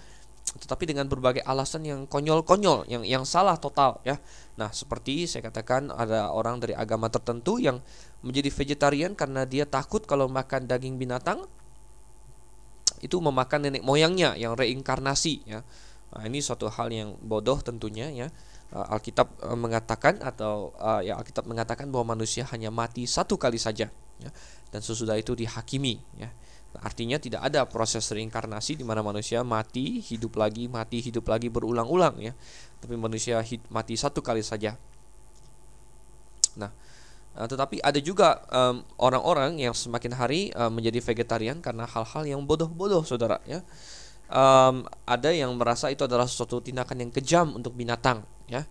[0.50, 4.18] Tetapi dengan berbagai alasan yang konyol-konyol, yang yang salah total, ya.
[4.58, 7.78] Nah, seperti saya katakan ada orang dari agama tertentu yang
[8.26, 11.46] menjadi vegetarian karena dia takut kalau makan daging binatang
[13.00, 15.62] itu memakan nenek moyangnya yang reinkarnasi, ya.
[16.10, 18.28] Nah, ini suatu hal yang bodoh tentunya, ya
[18.74, 23.58] uh, Alkitab uh, mengatakan atau uh, ya Alkitab mengatakan bahwa manusia hanya mati satu kali
[23.58, 24.30] saja ya,
[24.70, 26.30] dan sesudah itu dihakimi ya.
[26.78, 32.22] Artinya tidak ada proses reinkarnasi di mana manusia mati, hidup lagi, mati, hidup lagi berulang-ulang
[32.22, 32.33] ya.
[32.78, 34.78] Tapi manusia hid, mati satu kali saja.
[36.54, 36.70] Nah,
[37.35, 38.46] uh, tetapi ada juga
[39.02, 43.66] orang-orang um, yang semakin hari uh, menjadi vegetarian karena hal-hal yang bodoh-bodoh, saudara ya
[44.30, 48.64] um, ada yang merasa itu adalah suatu tindakan yang kejam untuk binatang ya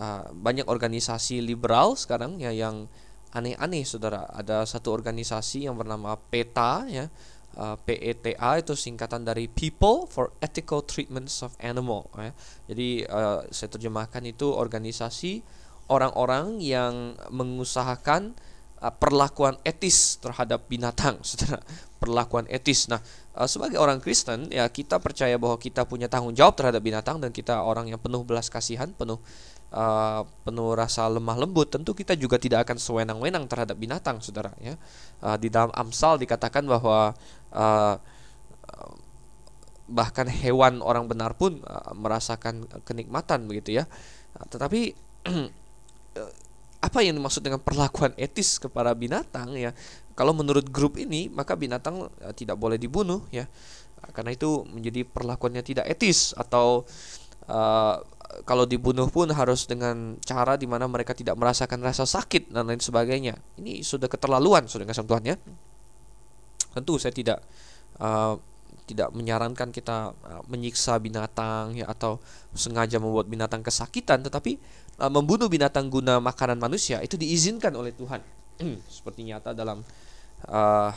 [0.00, 2.88] uh, banyak organisasi liberal sekarang ya yang
[3.34, 7.04] aneh-aneh saudara ada satu organisasi yang bernama PETA ya
[7.56, 12.32] uh, PETA itu singkatan dari People for Ethical Treatments of Animal ya.
[12.70, 15.42] jadi uh, saya terjemahkan itu organisasi
[15.90, 18.34] orang-orang yang mengusahakan
[18.82, 21.62] uh, perlakuan etis terhadap binatang saudara
[21.98, 23.00] perlakuan etis nah
[23.50, 27.66] sebagai orang Kristen ya kita percaya bahwa kita punya tanggung jawab terhadap binatang dan kita
[27.66, 29.18] orang yang penuh belas kasihan, penuh
[29.74, 31.68] uh, penuh rasa lemah lembut.
[31.68, 34.54] Tentu kita juga tidak akan sewenang-wenang terhadap binatang, saudara.
[34.62, 34.78] Ya,
[35.20, 37.18] uh, di dalam Amsal dikatakan bahwa
[37.54, 37.96] uh,
[39.84, 43.84] bahkan hewan orang benar pun uh, merasakan kenikmatan begitu ya.
[44.36, 44.92] Uh, tetapi
[46.84, 49.72] apa yang dimaksud dengan perlakuan etis kepada binatang ya
[50.14, 52.06] kalau menurut grup ini, maka binatang
[52.38, 53.50] tidak boleh dibunuh ya.
[54.14, 56.86] Karena itu menjadi perlakuannya tidak etis atau
[57.50, 57.96] uh,
[58.46, 62.78] kalau dibunuh pun harus dengan cara di mana mereka tidak merasakan rasa sakit dan lain
[62.78, 63.34] sebagainya.
[63.58, 65.36] Ini sudah keterlaluan, sudah kasih Tuhan ya.
[66.74, 67.38] Tentu saya tidak
[68.02, 68.34] uh,
[68.84, 72.20] tidak menyarankan kita uh, menyiksa binatang ya atau
[72.52, 74.60] sengaja membuat binatang kesakitan, tetapi
[75.00, 78.20] uh, membunuh binatang guna makanan manusia itu diizinkan oleh Tuhan.
[78.86, 79.80] Seperti nyata dalam
[80.50, 80.90] uh,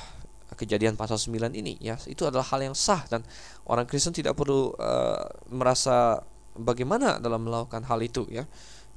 [0.56, 1.96] kejadian pasal 9 ini ya.
[2.08, 3.24] Itu adalah hal yang sah dan
[3.68, 6.24] orang Kristen tidak perlu uh, merasa
[6.58, 8.44] bagaimana dalam melakukan hal itu ya.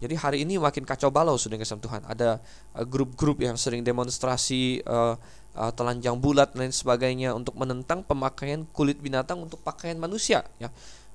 [0.01, 2.01] Jadi hari ini makin kacau balau sudah kasih Tuhan.
[2.09, 2.41] Ada
[2.75, 5.15] uh, grup-grup yang sering demonstrasi uh,
[5.57, 10.71] uh, telanjang bulat dan lain sebagainya untuk menentang pemakaian kulit binatang untuk pakaian manusia ya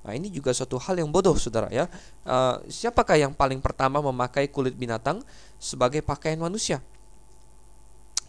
[0.06, 1.90] Nah, ini juga suatu hal yang bodoh, saudara ya.
[2.22, 5.18] Uh, siapakah yang paling pertama memakai kulit binatang
[5.58, 6.78] sebagai pakaian manusia?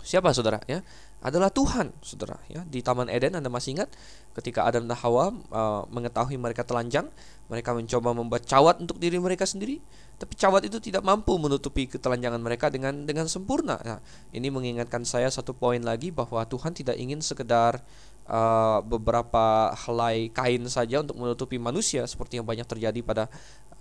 [0.01, 0.81] Siapa saudara ya?
[1.17, 2.61] Adalah Tuhan, saudara ya.
[2.69, 3.89] Di Taman Eden Anda masih ingat
[4.37, 7.09] ketika Adam dan Hawa uh, mengetahui mereka telanjang,
[7.49, 9.81] mereka mencoba membuat cawat untuk diri mereka sendiri,
[10.21, 13.81] tapi cawat itu tidak mampu menutupi ketelanjangan mereka dengan dengan sempurna.
[13.81, 13.97] Nah,
[14.29, 17.81] ini mengingatkan saya satu poin lagi bahwa Tuhan tidak ingin sekedar
[18.29, 23.25] uh, beberapa helai kain saja untuk menutupi manusia seperti yang banyak terjadi pada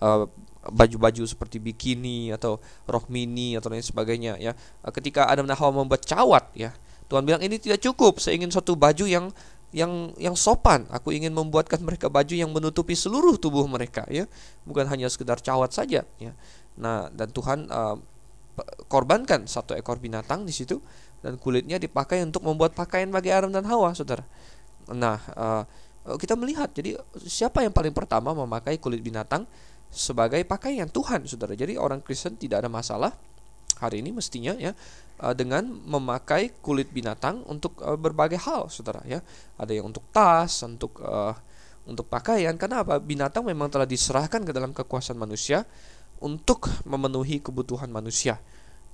[0.01, 0.25] uh,
[0.73, 4.57] baju-baju seperti bikini atau rok mini atau lain sebagainya ya.
[4.89, 6.73] Ketika Adam dan Hawa membuat cawat ya,
[7.07, 8.19] Tuhan bilang ini tidak cukup.
[8.19, 9.31] Saya ingin suatu baju yang
[9.75, 10.87] yang yang sopan.
[10.91, 14.25] Aku ingin membuatkan mereka baju yang menutupi seluruh tubuh mereka ya,
[14.65, 16.33] bukan hanya sekedar cawat saja ya.
[16.79, 17.97] Nah, dan Tuhan uh,
[18.89, 20.81] korbankan satu ekor binatang di situ
[21.21, 24.25] dan kulitnya dipakai untuk membuat pakaian bagi Adam dan Hawa, Saudara.
[24.93, 25.65] Nah, uh,
[26.15, 26.95] kita melihat jadi
[27.27, 29.43] siapa yang paling pertama memakai kulit binatang
[29.91, 31.59] sebagai pakaian Tuhan, saudara.
[31.59, 33.11] Jadi orang Kristen tidak ada masalah
[33.77, 34.73] hari ini mestinya ya
[35.21, 39.21] eh, dengan memakai kulit binatang untuk uh, berbagai hal, saudara ya.
[39.61, 41.37] Ada yang untuk tas, untuk uh,
[41.87, 42.57] untuk pakaian.
[42.57, 42.99] Karena apa?
[42.99, 45.65] Binatang memang telah diserahkan ke dalam kekuasaan manusia
[46.21, 48.41] untuk memenuhi kebutuhan manusia.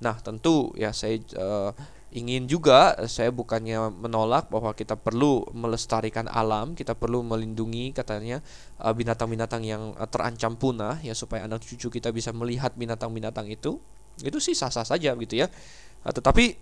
[0.03, 1.71] Nah, tentu ya saya uh,
[2.13, 8.37] ingin juga saya bukannya menolak bahwa kita perlu melestarikan alam, kita perlu melindungi katanya
[8.77, 13.81] binatang-binatang yang terancam punah ya supaya anak cucu kita bisa melihat binatang-binatang itu.
[14.21, 15.47] Itu sih sah-sah saja gitu ya.
[16.03, 16.59] Uh, tetapi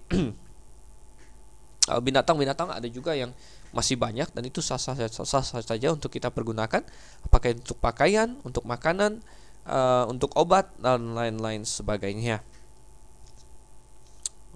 [2.05, 3.33] binatang-binatang ada juga yang
[3.73, 6.85] masih banyak dan itu sah-sah sah, sah saja untuk kita pergunakan
[7.25, 9.17] apakah untuk pakaian, untuk makanan,
[9.65, 12.45] uh, untuk obat dan lain-lain sebagainya.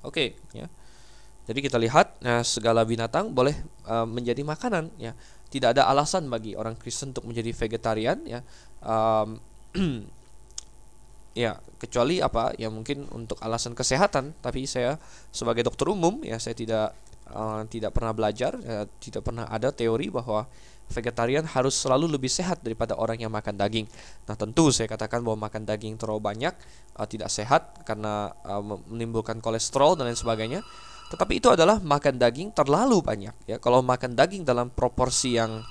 [0.06, 0.70] Oke, ya.
[1.46, 3.54] Jadi kita lihat nah, segala binatang boleh
[3.86, 5.14] uh, menjadi makanan ya.
[5.50, 8.42] Tidak ada alasan bagi orang Kristen untuk menjadi vegetarian ya.
[8.82, 9.42] Um,
[11.46, 12.52] ya kecuali apa?
[12.58, 14.98] Ya mungkin untuk alasan kesehatan tapi saya
[15.30, 16.98] sebagai dokter umum ya saya tidak
[17.30, 20.50] uh, tidak pernah belajar ya, tidak pernah ada teori bahwa
[20.86, 23.90] vegetarian harus selalu lebih sehat daripada orang yang makan daging.
[24.30, 26.54] Nah tentu saya katakan bahwa makan daging terlalu banyak
[26.98, 30.62] uh, tidak sehat karena uh, menimbulkan kolesterol dan lain sebagainya.
[31.06, 33.62] Tetapi itu adalah makan daging terlalu banyak ya.
[33.62, 35.62] Kalau makan daging dalam proporsi yang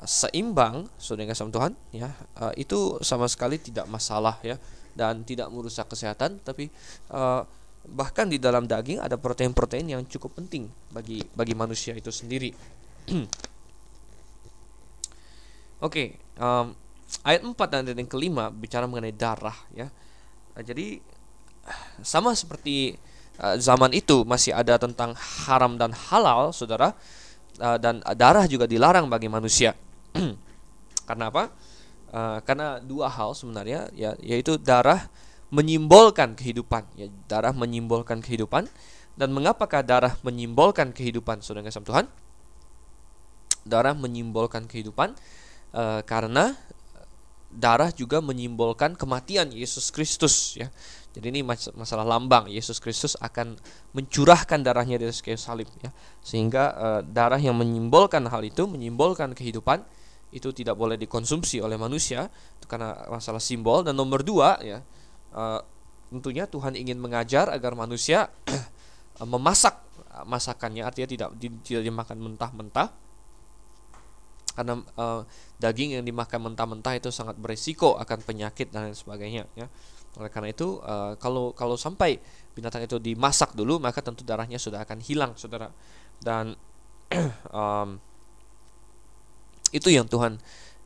[0.00, 2.08] seimbang, saudara sama Tuhan, ya
[2.56, 4.56] itu sama sekali tidak masalah ya
[4.94, 6.38] dan tidak merusak kesehatan.
[6.42, 6.70] Tapi
[7.14, 7.42] uh,
[7.90, 12.52] bahkan di dalam daging ada protein-protein yang cukup penting bagi bagi manusia itu sendiri.
[13.10, 13.24] Oke,
[15.80, 16.76] okay, um,
[17.24, 19.88] ayat 4 dan ayat yang kelima bicara mengenai darah ya.
[20.52, 21.00] Uh, jadi
[22.04, 23.00] sama seperti
[23.40, 26.92] Eh, zaman itu masih ada tentang haram dan halal, saudara,
[27.56, 29.72] uh, dan darah juga dilarang bagi manusia.
[31.08, 31.48] karena apa?
[32.10, 35.06] Uh, karena dua hal sebenarnya, ya, yaitu darah
[35.54, 38.66] menyimbolkan kehidupan, ya, darah menyimbolkan kehidupan.
[39.14, 42.06] Dan mengapakah darah menyimbolkan kehidupan, saudara kasih Tuhan?
[43.62, 45.12] Darah menyimbolkan kehidupan
[45.76, 46.56] uh, karena
[47.50, 50.70] darah juga menyimbolkan kematian Yesus Kristus, ya.
[51.10, 51.42] Jadi ini
[51.74, 53.58] masalah lambang Yesus Kristus akan
[53.90, 55.90] mencurahkan darahnya di atas kayu salib ya.
[56.22, 59.82] Sehingga uh, darah yang menyimbolkan hal itu, menyimbolkan kehidupan
[60.30, 62.30] itu tidak boleh dikonsumsi oleh manusia.
[62.58, 63.82] Itu karena masalah simbol.
[63.82, 64.78] Dan nomor dua ya
[65.34, 65.60] uh,
[66.10, 68.30] tentunya Tuhan ingin mengajar agar manusia
[69.22, 69.82] memasak
[70.26, 70.86] masakannya.
[70.86, 71.28] Artinya tidak
[71.66, 72.88] tidak dimakan mentah-mentah.
[74.50, 75.22] Karena uh,
[75.62, 79.70] daging yang dimakan mentah-mentah itu sangat berisiko akan penyakit dan lain sebagainya ya.
[80.18, 82.18] Oleh karena itu uh, kalau kalau sampai
[82.50, 85.70] binatang itu dimasak dulu maka tentu darahnya sudah akan hilang saudara.
[86.18, 86.58] Dan
[87.54, 87.98] um,
[89.70, 90.38] itu yang Tuhan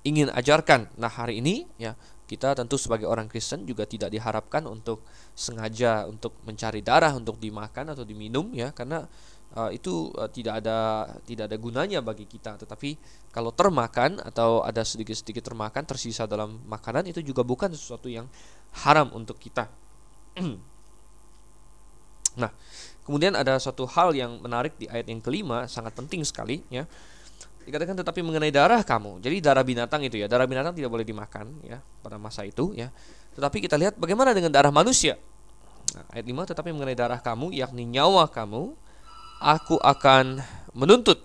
[0.05, 0.93] ingin ajarkan.
[1.01, 5.05] Nah hari ini ya kita tentu sebagai orang Kristen juga tidak diharapkan untuk
[5.37, 9.05] sengaja untuk mencari darah untuk dimakan atau diminum ya karena
[9.57, 12.57] uh, itu uh, tidak ada tidak ada gunanya bagi kita.
[12.61, 12.97] Tetapi
[13.31, 18.29] kalau termakan atau ada sedikit-sedikit termakan tersisa dalam makanan itu juga bukan sesuatu yang
[18.85, 19.71] haram untuk kita.
[22.41, 22.51] nah,
[23.07, 26.85] kemudian ada satu hal yang menarik di ayat yang kelima, sangat penting sekali ya.
[27.65, 29.25] Dikatakan tetapi mengenai darah kamu.
[29.25, 32.93] Jadi darah binatang itu ya, darah binatang tidak boleh dimakan ya pada masa itu ya.
[33.35, 35.17] Tetapi kita lihat bagaimana dengan darah manusia.
[35.93, 38.73] Nah, ayat 5 tetapi mengenai darah kamu yakni nyawa kamu
[39.45, 40.41] aku akan
[40.73, 41.21] menuntut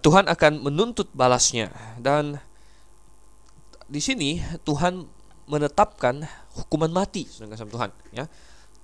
[0.00, 1.68] Tuhan akan menuntut balasnya
[2.00, 2.40] dan
[3.86, 5.04] di sini Tuhan
[5.44, 6.24] menetapkan
[6.56, 8.24] hukuman mati sama Tuhan ya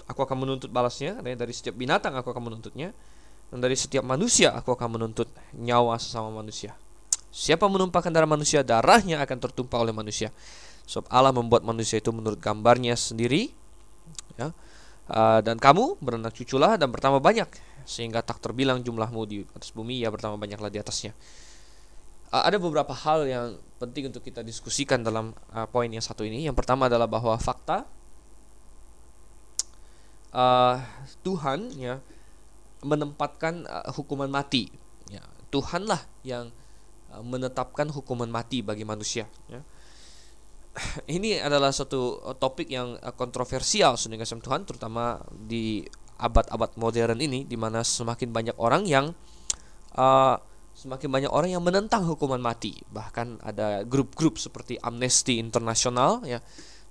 [0.04, 2.92] aku akan menuntut balasnya dari setiap binatang aku akan menuntutnya
[3.48, 6.76] dan dari setiap manusia aku akan menuntut nyawa sesama manusia.
[7.32, 10.32] Siapa menumpahkan darah manusia darahnya akan tertumpah oleh manusia.
[10.88, 13.52] Sebab Allah membuat manusia itu menurut gambarnya sendiri
[14.36, 14.52] ya.
[15.08, 17.48] Uh, dan kamu beranak cuculah dan bertambah banyak
[17.88, 21.16] sehingga tak terbilang jumlahmu di atas bumi ya bertambah banyaklah di atasnya.
[22.28, 26.44] Uh, ada beberapa hal yang penting untuk kita diskusikan dalam uh, poin yang satu ini.
[26.44, 27.88] Yang pertama adalah bahwa fakta
[30.36, 30.76] uh,
[31.24, 31.96] Tuhan ya
[32.82, 34.70] menempatkan uh, hukuman mati.
[35.08, 36.50] Ya, Tuhanlah yang
[37.10, 39.26] uh, menetapkan hukuman mati bagi manusia.
[39.50, 39.62] Ya.
[41.18, 45.82] Ini adalah suatu topik yang kontroversial sehingga Tuhan, terutama di
[46.18, 49.14] abad-abad modern ini, di mana semakin banyak orang yang
[49.94, 50.36] uh,
[50.78, 52.78] semakin banyak orang yang menentang hukuman mati.
[52.90, 56.38] Bahkan ada grup-grup seperti Amnesty International ya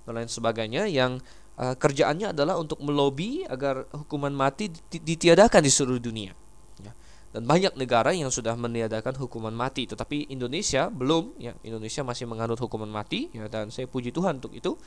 [0.08, 1.20] dan lain sebagainya yang
[1.58, 6.32] uh, kerjaannya adalah untuk melobi agar hukuman mati ditiadakan di seluruh dunia.
[6.80, 6.94] Ya.
[7.34, 11.36] Dan banyak negara yang sudah meniadakan hukuman mati, tetapi Indonesia belum.
[11.36, 13.28] Ya, Indonesia masih menganut hukuman mati.
[13.34, 14.78] Ya, dan saya puji Tuhan untuk itu.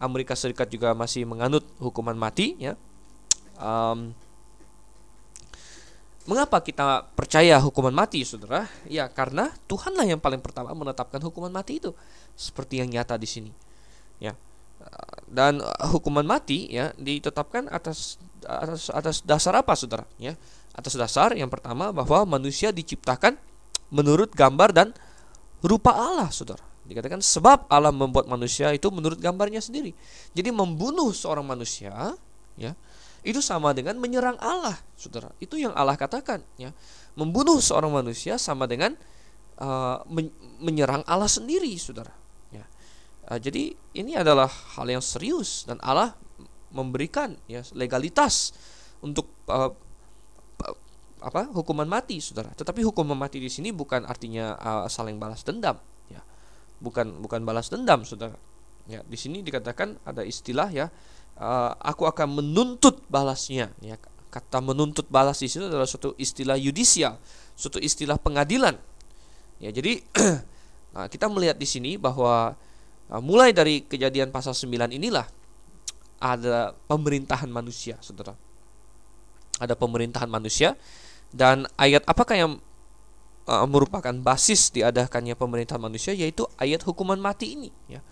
[0.00, 2.56] Amerika Serikat juga masih menganut hukuman mati.
[2.60, 2.76] Ya.
[3.60, 4.12] Um,
[6.28, 8.68] Mengapa kita percaya hukuman mati, saudara?
[8.86, 11.96] Ya, karena Tuhanlah yang paling pertama menetapkan hukuman mati itu,
[12.38, 13.50] seperti yang nyata di sini.
[14.20, 14.36] Ya,
[15.30, 15.62] dan
[15.94, 20.04] hukuman mati ya ditetapkan atas atas atas dasar apa, saudara?
[20.18, 20.34] Ya,
[20.74, 23.38] atas dasar yang pertama bahwa manusia diciptakan
[23.94, 24.88] menurut gambar dan
[25.62, 26.62] rupa Allah, saudara.
[26.90, 29.94] Dikatakan sebab Allah membuat manusia itu menurut gambarnya sendiri.
[30.34, 31.94] Jadi membunuh seorang manusia,
[32.58, 32.74] ya,
[33.22, 35.30] itu sama dengan menyerang Allah, saudara.
[35.38, 36.74] Itu yang Allah katakan, ya.
[37.14, 38.98] Membunuh seorang manusia sama dengan
[39.62, 42.10] uh, men menyerang Allah sendiri, saudara.
[43.30, 46.18] Uh, jadi ini adalah hal yang serius dan Allah
[46.74, 48.50] memberikan ya legalitas
[48.98, 49.70] untuk uh,
[51.22, 52.50] apa hukuman mati saudara.
[52.56, 55.78] Tetapi hukuman mati di sini bukan artinya uh, saling balas dendam
[56.10, 56.18] ya.
[56.82, 58.34] Bukan bukan balas dendam saudara.
[58.90, 60.90] Ya di sini dikatakan ada istilah ya
[61.38, 63.94] uh, aku akan menuntut balasnya ya.
[64.30, 67.14] Kata menuntut balas di sini adalah suatu istilah yudisial
[67.54, 68.74] suatu istilah pengadilan.
[69.60, 70.00] Ya jadi
[70.96, 72.56] nah, kita melihat di sini bahwa
[73.10, 75.26] uh, mulai dari kejadian pasal 9 inilah
[76.20, 78.36] ada pemerintahan manusia saudara
[79.60, 80.78] ada pemerintahan manusia
[81.30, 82.52] dan ayat apakah yang
[83.50, 88.02] uh, merupakan basis diadakannya pemerintahan manusia yaitu ayat hukuman mati ini ya.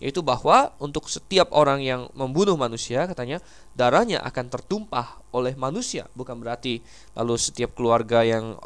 [0.00, 3.36] Yaitu bahwa untuk setiap orang yang membunuh manusia katanya
[3.76, 6.80] darahnya akan tertumpah oleh manusia, bukan berarti
[7.12, 8.56] lalu setiap keluarga yang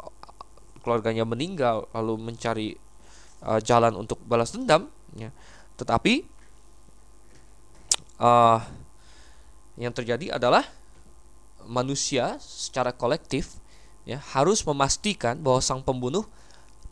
[0.79, 2.69] keluarganya meninggal lalu mencari
[3.43, 5.27] uh, jalan untuk balas dendam ya.
[5.75, 6.23] Tetapi
[8.19, 8.59] uh,
[9.75, 10.63] yang terjadi adalah
[11.65, 13.59] manusia secara kolektif
[14.05, 16.23] ya harus memastikan bahwa sang pembunuh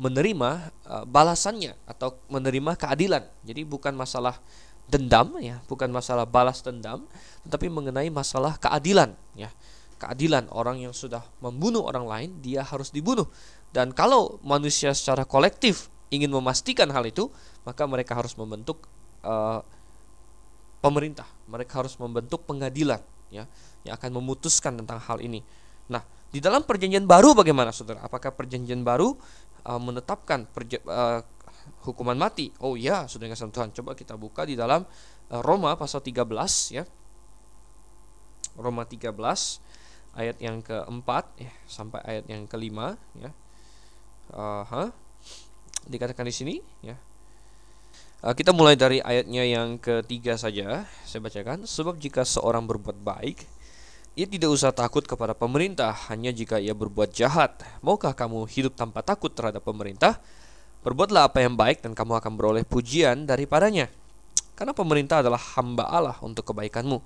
[0.01, 3.23] menerima uh, balasannya atau menerima keadilan.
[3.45, 4.41] Jadi bukan masalah
[4.89, 7.05] dendam ya, bukan masalah balas dendam,
[7.47, 9.53] tetapi mengenai masalah keadilan ya.
[10.01, 13.29] Keadilan orang yang sudah membunuh orang lain dia harus dibunuh.
[13.71, 17.31] Dan kalau manusia secara kolektif ingin memastikan hal itu,
[17.63, 18.87] maka mereka harus membentuk
[19.23, 19.63] uh,
[20.83, 21.27] pemerintah.
[21.47, 22.99] Mereka harus membentuk pengadilan
[23.31, 23.47] ya
[23.87, 25.39] yang akan memutuskan tentang hal ini.
[25.89, 28.03] Nah, di dalam perjanjian baru bagaimana saudara?
[28.03, 29.15] Apakah perjanjian baru
[29.67, 31.23] uh, menetapkan perja, uh,
[31.87, 32.51] hukuman mati?
[32.59, 33.71] Oh ya, sudah kasih Tuhan.
[33.71, 34.83] Coba kita buka di dalam
[35.31, 36.23] uh, Roma pasal 13
[36.75, 36.83] ya.
[38.53, 39.17] Roma 13
[40.13, 43.31] ayat yang keempat ya sampai ayat yang kelima ya.
[44.31, 44.89] Uh, huh?
[45.89, 46.95] Dikatakan di sini ya.
[48.23, 50.87] Uh, kita mulai dari ayatnya yang ketiga saja.
[51.03, 51.67] Saya bacakan.
[51.67, 53.43] Sebab jika seorang berbuat baik,
[54.15, 57.59] ia tidak usah takut kepada pemerintah hanya jika ia berbuat jahat.
[57.83, 60.23] Maukah kamu hidup tanpa takut terhadap pemerintah?
[60.87, 63.91] Berbuatlah apa yang baik dan kamu akan beroleh pujian daripadanya.
[64.55, 67.03] Karena pemerintah adalah hamba Allah untuk kebaikanmu.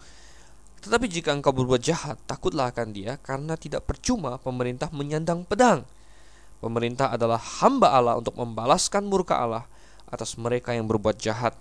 [0.85, 5.81] Tetapi jika engkau berbuat jahat, takutlah akan dia karena tidak percuma pemerintah menyandang pedang.
[6.61, 9.65] Pemerintah adalah hamba Allah untuk membalaskan murka Allah
[10.07, 11.55] atas mereka yang berbuat jahat.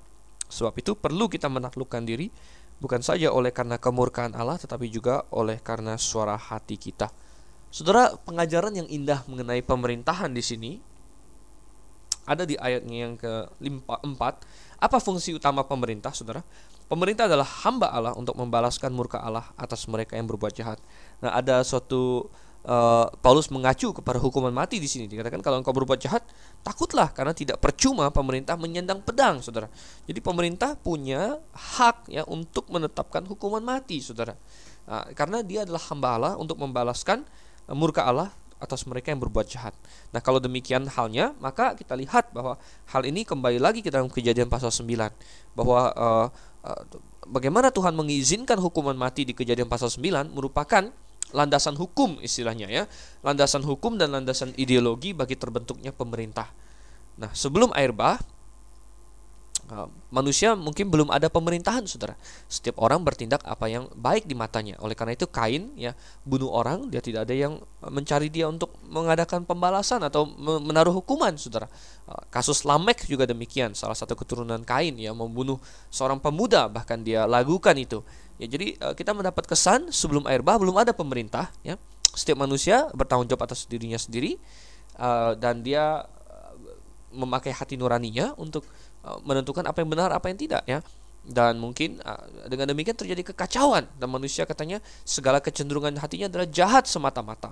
[0.46, 2.30] Sebab itu perlu kita menaklukkan diri
[2.78, 7.11] bukan saja oleh karena kemurkaan Allah tetapi juga oleh karena suara hati kita.
[7.74, 10.72] Saudara, pengajaran yang indah mengenai pemerintahan di sini
[12.26, 14.22] ada di ayatnya yang ke-4.
[14.82, 16.42] Apa fungsi utama pemerintah, Saudara?
[16.87, 20.78] Pemerintah adalah hamba Allah untuk membalaskan murka Allah atas mereka yang berbuat jahat.
[21.18, 22.30] Nah, ada suatu
[22.66, 25.07] uh, Paulus mengacu kepada hukuman mati di sini.
[25.07, 26.26] Dikatakan kalau engkau berbuat jahat,
[26.66, 29.70] takutlah karena tidak percuma pemerintah menyandang pedang, Saudara.
[30.05, 34.35] Jadi pemerintah punya hak ya untuk menetapkan hukuman mati, Saudara.
[34.87, 37.22] Nah, karena dia adalah hamba Allah untuk membalaskan
[37.70, 39.76] uh, murka Allah atas mereka yang berbuat jahat.
[40.16, 42.57] Nah, kalau demikian halnya, maka kita lihat bahwa
[42.88, 45.12] hal ini kembali lagi ke dalam kejadian pasal 9
[45.52, 46.26] bahwa uh,
[46.64, 46.83] uh,
[47.29, 50.88] bagaimana Tuhan mengizinkan hukuman mati di kejadian pasal 9 merupakan
[51.35, 52.85] landasan hukum istilahnya ya.
[53.25, 56.51] Landasan hukum dan landasan ideologi bagi terbentuknya pemerintah.
[57.17, 58.21] Nah sebelum air bah
[60.14, 62.14] manusia mungkin belum ada pemerintahan saudara.
[62.46, 64.79] Setiap orang bertindak apa yang baik di matanya.
[64.79, 69.42] Oleh karena itu Kain ya bunuh orang dia tidak ada yang mencari dia untuk mengadakan
[69.42, 71.66] pembalasan atau menaruh hukuman saudara.
[72.07, 73.74] Uh, kasus Lamek juga demikian.
[73.74, 75.59] Salah satu keturunan Kain ya membunuh
[75.90, 78.07] seorang pemuda bahkan dia lakukan itu.
[78.38, 81.74] Ya, jadi uh, kita mendapat kesan sebelum air bah belum ada pemerintah ya.
[82.16, 84.40] Setiap manusia bertanggung jawab atas dirinya sendiri
[84.96, 86.07] uh, dan dia
[87.16, 88.68] memakai hati nuraninya untuk
[89.23, 90.83] menentukan apa yang benar, apa yang tidak ya.
[91.27, 96.87] Dan mungkin uh, dengan demikian terjadi kekacauan dan manusia katanya segala kecenderungan hatinya adalah jahat
[96.87, 97.51] semata-mata.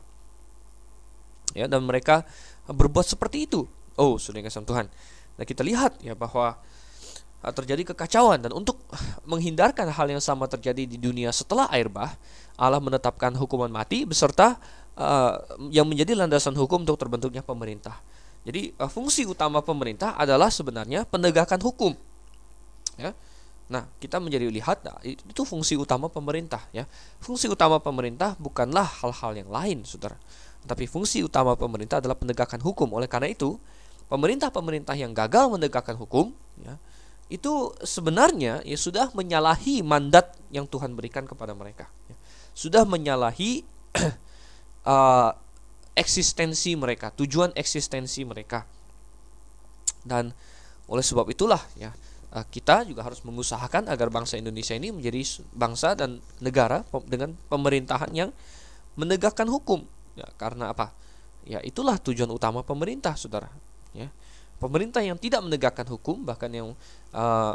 [1.55, 2.27] Ya, dan mereka
[2.67, 3.67] berbuat seperti itu.
[3.95, 4.87] Oh, sudah kasih Tuhan.
[5.35, 6.59] Nah, kita lihat ya bahwa
[7.45, 8.81] Uh, terjadi kekacauan dan untuk
[9.29, 12.17] menghindarkan hal yang sama terjadi di dunia setelah air bah,
[12.57, 14.57] Allah menetapkan hukuman mati beserta
[14.97, 15.37] uh,
[15.68, 18.01] yang menjadi landasan hukum untuk terbentuknya pemerintah.
[18.45, 21.92] Jadi uh, fungsi utama pemerintah adalah sebenarnya penegakan hukum.
[23.01, 23.16] Ya.
[23.64, 26.84] Nah, kita menjadi lihat nah, itu fungsi utama pemerintah ya.
[27.16, 30.20] Fungsi utama pemerintah bukanlah hal-hal yang lain, Saudara.
[30.68, 32.92] Tapi fungsi utama pemerintah adalah penegakan hukum.
[32.92, 33.57] Oleh karena itu,
[34.12, 36.76] pemerintah-pemerintah yang gagal menegakkan hukum ya,
[37.32, 41.88] itu sebenarnya ya sudah menyalahi mandat yang Tuhan berikan kepada mereka.
[42.09, 42.16] Ya.
[42.53, 43.64] Sudah menyalahi
[44.84, 45.32] uh,
[45.95, 48.66] eksistensi mereka, tujuan eksistensi mereka.
[50.05, 50.34] Dan
[50.90, 51.95] oleh sebab itulah ya
[52.34, 58.11] uh, kita juga harus mengusahakan agar bangsa Indonesia ini menjadi bangsa dan negara dengan pemerintahan
[58.12, 58.30] yang
[58.99, 59.86] menegakkan hukum.
[60.18, 60.95] Ya, karena apa?
[61.45, 63.51] Ya, itulah tujuan utama pemerintah, Saudara,
[63.92, 64.09] ya.
[64.59, 66.72] Pemerintah yang tidak menegakkan hukum bahkan yang
[67.12, 67.55] uh,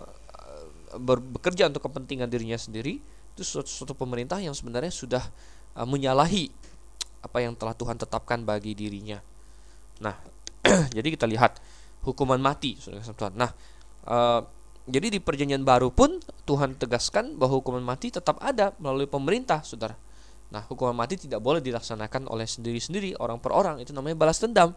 [1.33, 2.99] bekerja untuk kepentingan dirinya sendiri
[3.33, 5.23] itu suatu, pemerintah yang sebenarnya sudah
[5.73, 6.51] uh, menyalahi
[7.19, 9.19] apa yang telah Tuhan tetapkan bagi dirinya.
[9.99, 10.15] Nah,
[10.95, 11.59] jadi kita lihat
[12.03, 12.79] hukuman mati,
[13.35, 13.51] Nah,
[14.07, 14.41] uh,
[14.89, 16.17] jadi di perjanjian baru pun
[16.47, 19.93] Tuhan tegaskan bahwa hukuman mati tetap ada melalui pemerintah, saudara.
[20.49, 23.77] Nah, hukuman mati tidak boleh dilaksanakan oleh sendiri-sendiri, orang per orang.
[23.77, 24.73] Itu namanya balas dendam.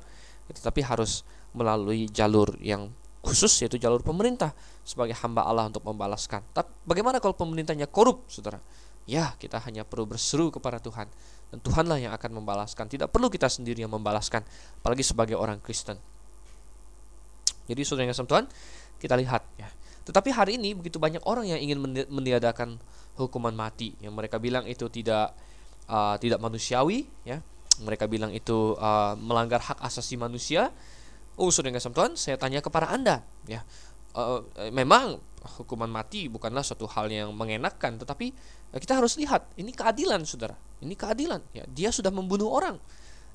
[0.52, 1.24] Tetapi harus
[1.56, 4.50] melalui jalur yang khusus yaitu jalur pemerintah
[4.84, 6.44] sebagai hamba Allah untuk membalaskan.
[6.52, 8.60] Tapi bagaimana kalau pemerintahnya korup, saudara?
[9.08, 11.08] Ya, kita hanya perlu berseru kepada Tuhan
[11.52, 12.88] dan Tuhanlah yang akan membalaskan.
[12.88, 14.40] Tidak perlu kita sendiri yang membalaskan,
[14.80, 16.00] apalagi sebagai orang Kristen.
[17.68, 18.48] Jadi saudara yang Tuhan,
[18.96, 19.68] kita lihat ya.
[20.02, 21.78] Tetapi hari ini begitu banyak orang yang ingin
[22.10, 22.80] meniadakan
[23.14, 25.30] hukuman mati yang mereka bilang itu tidak
[25.86, 27.38] uh, tidak manusiawi ya.
[27.84, 30.74] Mereka bilang itu uh, melanggar hak asasi manusia
[31.32, 33.64] Oh, saudara yang Tuhan, saya tanya kepada Anda, ya.
[34.12, 35.16] Uh, memang
[35.56, 38.32] hukuman mati bukanlah suatu hal yang mengenakkan, tetapi
[38.72, 40.56] uh, kita harus lihat ini keadilan, saudara.
[40.84, 41.40] Ini keadilan.
[41.56, 42.76] Ya, dia sudah membunuh orang.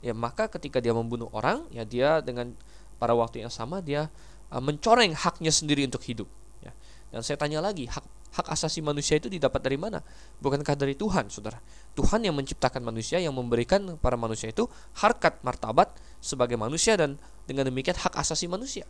[0.05, 2.53] Ya, maka ketika dia membunuh orang, ya dia dengan
[3.01, 4.09] pada waktu yang sama dia
[4.47, 6.30] mencoreng haknya sendiri untuk hidup.
[6.63, 6.71] Ya.
[7.11, 8.05] Dan saya tanya lagi, hak
[8.38, 10.05] hak asasi manusia itu didapat dari mana?
[10.38, 11.57] Bukankah dari Tuhan, saudara?
[11.97, 14.69] Tuhan yang menciptakan manusia, yang memberikan para manusia itu
[15.01, 15.89] harkat martabat
[16.21, 17.17] sebagai manusia dan
[17.49, 18.86] dengan demikian hak asasi manusia.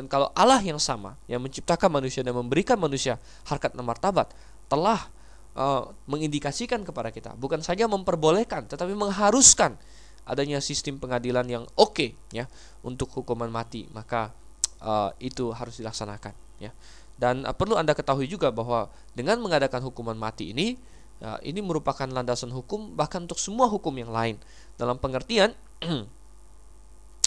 [0.00, 4.32] Dan kalau Allah yang sama, yang menciptakan manusia dan memberikan manusia harkat dan martabat,
[4.64, 5.12] telah
[5.52, 9.76] uh, mengindikasikan kepada kita, bukan saja memperbolehkan, tetapi mengharuskan
[10.24, 12.48] adanya sistem pengadilan yang oke okay, ya
[12.80, 14.32] untuk hukuman mati, maka
[14.80, 16.72] uh, itu harus dilaksanakan ya.
[17.20, 20.80] Dan uh, perlu Anda ketahui juga bahwa dengan mengadakan hukuman mati ini
[21.20, 24.40] uh, ini merupakan landasan hukum bahkan untuk semua hukum yang lain.
[24.80, 25.52] Dalam pengertian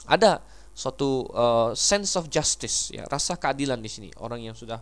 [0.09, 0.41] ada
[0.73, 4.09] suatu uh, sense of justice ya, rasa keadilan di sini.
[4.17, 4.81] Orang yang sudah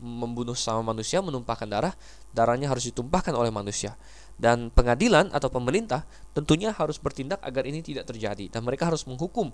[0.00, 1.92] membunuh sama manusia menumpahkan darah,
[2.32, 3.96] darahnya harus ditumpahkan oleh manusia.
[4.40, 9.52] Dan pengadilan atau pemerintah tentunya harus bertindak agar ini tidak terjadi dan mereka harus menghukum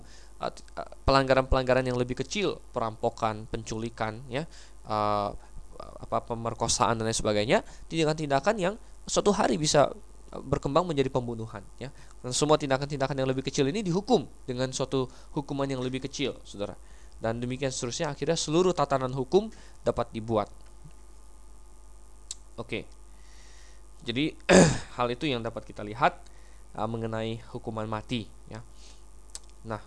[1.03, 4.47] pelanggaran-pelanggaran yang lebih kecil, perampokan, penculikan ya,
[4.87, 5.35] uh,
[5.77, 7.61] apa pemerkosaan dan lain sebagainya
[7.91, 8.73] tindakan-tindakan yang
[9.03, 9.91] suatu hari bisa
[10.31, 11.89] berkembang menjadi pembunuhan ya.
[12.19, 16.75] Dan semua tindakan-tindakan yang lebih kecil ini dihukum dengan suatu hukuman yang lebih kecil saudara.
[17.17, 19.49] Dan demikian seterusnya akhirnya seluruh tatanan hukum
[19.81, 20.51] dapat dibuat.
[22.59, 22.85] Oke.
[24.03, 24.35] Jadi
[24.99, 26.19] hal itu yang dapat kita lihat
[26.75, 28.61] uh, mengenai hukuman mati ya.
[29.65, 29.81] Nah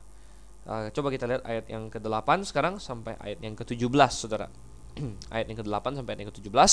[0.67, 4.49] uh, coba kita lihat ayat yang ke-8 sekarang sampai ayat yang ke-17 saudara.
[5.35, 6.71] Ayat yang ke-8 sampai ayat yang ke-17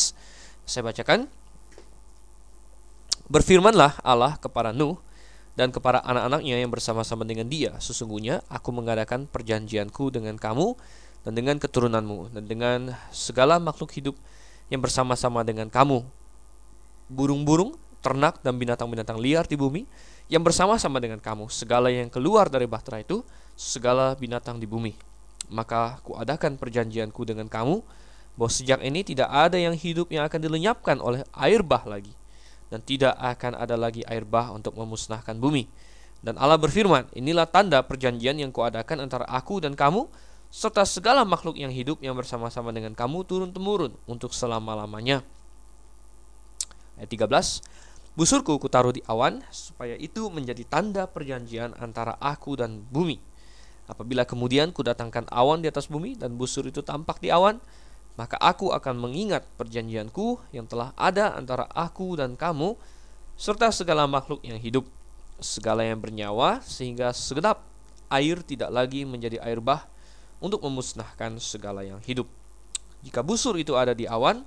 [0.65, 1.30] saya bacakan
[3.28, 5.03] Berfirmanlah Allah kepada Nuh
[5.59, 10.80] dan kepada anak-anaknya yang bersama-sama dengan dia Sesungguhnya aku mengadakan perjanjianku dengan kamu
[11.28, 12.80] dan dengan keturunanmu dan dengan
[13.11, 14.15] segala makhluk hidup
[14.71, 16.07] yang bersama-sama dengan kamu.
[17.11, 19.84] Burung-burung, ternak dan binatang-binatang liar di bumi
[20.32, 23.28] yang bersama-sama dengan kamu Segala yang keluar dari bahtera itu,
[23.59, 24.95] segala binatang di bumi.
[25.51, 27.84] Maka kuadakan perjanjianku dengan kamu
[28.39, 32.15] bahwa sejak ini tidak ada yang hidup yang akan dilenyapkan oleh air bah lagi
[32.68, 35.68] dan tidak akan ada lagi air bah untuk memusnahkan bumi.
[36.20, 40.09] Dan Allah berfirman, inilah tanda perjanjian yang kuadakan antara aku dan kamu
[40.49, 45.22] serta segala makhluk yang hidup yang bersama-sama dengan kamu turun-temurun untuk selama-lamanya.
[46.97, 47.61] Ayat 13,
[48.18, 53.22] Busurku kutaruh di awan supaya itu menjadi tanda perjanjian antara aku dan bumi.
[53.86, 57.61] Apabila kemudian kudatangkan awan di atas bumi dan busur itu tampak di awan,
[58.18, 62.74] maka aku akan mengingat perjanjianku yang telah ada antara aku dan kamu
[63.38, 64.89] serta segala makhluk yang hidup
[65.38, 67.61] segala yang bernyawa sehingga segenap
[68.09, 69.86] air tidak lagi menjadi air bah
[70.41, 72.26] untuk memusnahkan segala yang hidup.
[73.05, 74.41] Jika busur itu ada di awan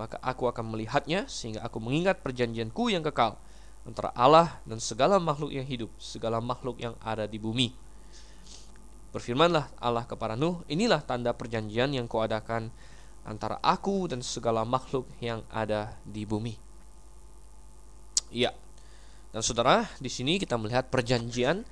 [0.00, 3.36] maka aku akan melihatnya sehingga aku mengingat perjanjianku yang kekal
[3.84, 7.76] antara Allah dan segala makhluk yang hidup segala makhluk yang ada di bumi.
[9.10, 12.70] Berfirmanlah Allah kepada Nuh, inilah tanda perjanjian yang kuadakan
[13.24, 16.56] antara aku dan segala makhluk yang ada di bumi.
[18.30, 18.54] Iya.
[19.30, 21.62] Dan saudara, di sini kita melihat perjanjian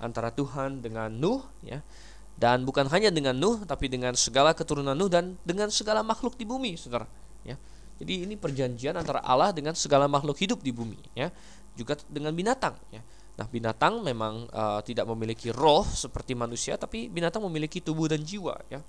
[0.00, 1.84] antara Tuhan dengan Nuh ya.
[2.32, 6.48] Dan bukan hanya dengan Nuh tapi dengan segala keturunan Nuh dan dengan segala makhluk di
[6.48, 7.04] bumi, Saudara,
[7.44, 7.60] ya.
[8.00, 11.28] Jadi ini perjanjian antara Allah dengan segala makhluk hidup di bumi, ya.
[11.76, 13.04] Juga dengan binatang, ya.
[13.36, 18.58] Nah, binatang memang uh, tidak memiliki roh seperti manusia, tapi binatang memiliki tubuh dan jiwa,
[18.72, 18.80] ya.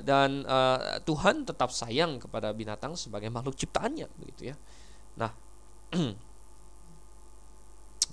[0.00, 4.56] Dan uh, Tuhan tetap sayang kepada binatang sebagai makhluk ciptaannya begitu ya.
[5.18, 5.34] Nah,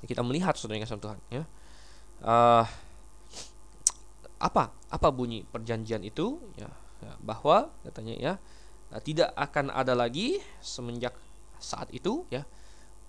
[0.10, 1.44] kita melihat saudara yang Tuhan ya.
[2.20, 2.66] Uh,
[4.40, 6.72] apa apa bunyi perjanjian itu ya,
[7.04, 8.34] ya bahwa katanya ya
[9.04, 11.12] tidak akan ada lagi semenjak
[11.60, 12.48] saat itu ya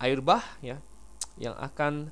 [0.02, 0.82] air bah ya
[1.38, 2.10] yang akan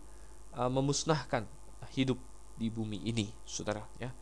[0.54, 1.50] uh, memusnahkan
[1.92, 2.16] hidup
[2.54, 4.14] di bumi ini saudara ya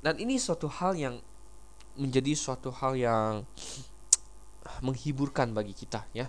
[0.00, 1.20] dan ini suatu hal yang
[2.00, 3.44] menjadi suatu hal yang
[4.80, 6.28] menghiburkan bagi kita ya.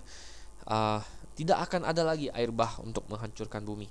[0.68, 1.00] Uh,
[1.32, 3.88] tidak akan ada lagi air bah untuk menghancurkan bumi.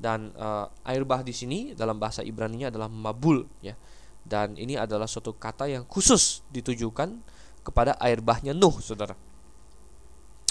[0.00, 3.76] Dan uh, air bah di sini dalam bahasa Ibrani-nya adalah mabul ya.
[4.24, 7.20] Dan ini adalah suatu kata yang khusus ditujukan
[7.60, 9.12] kepada air bahnya Nuh saudara.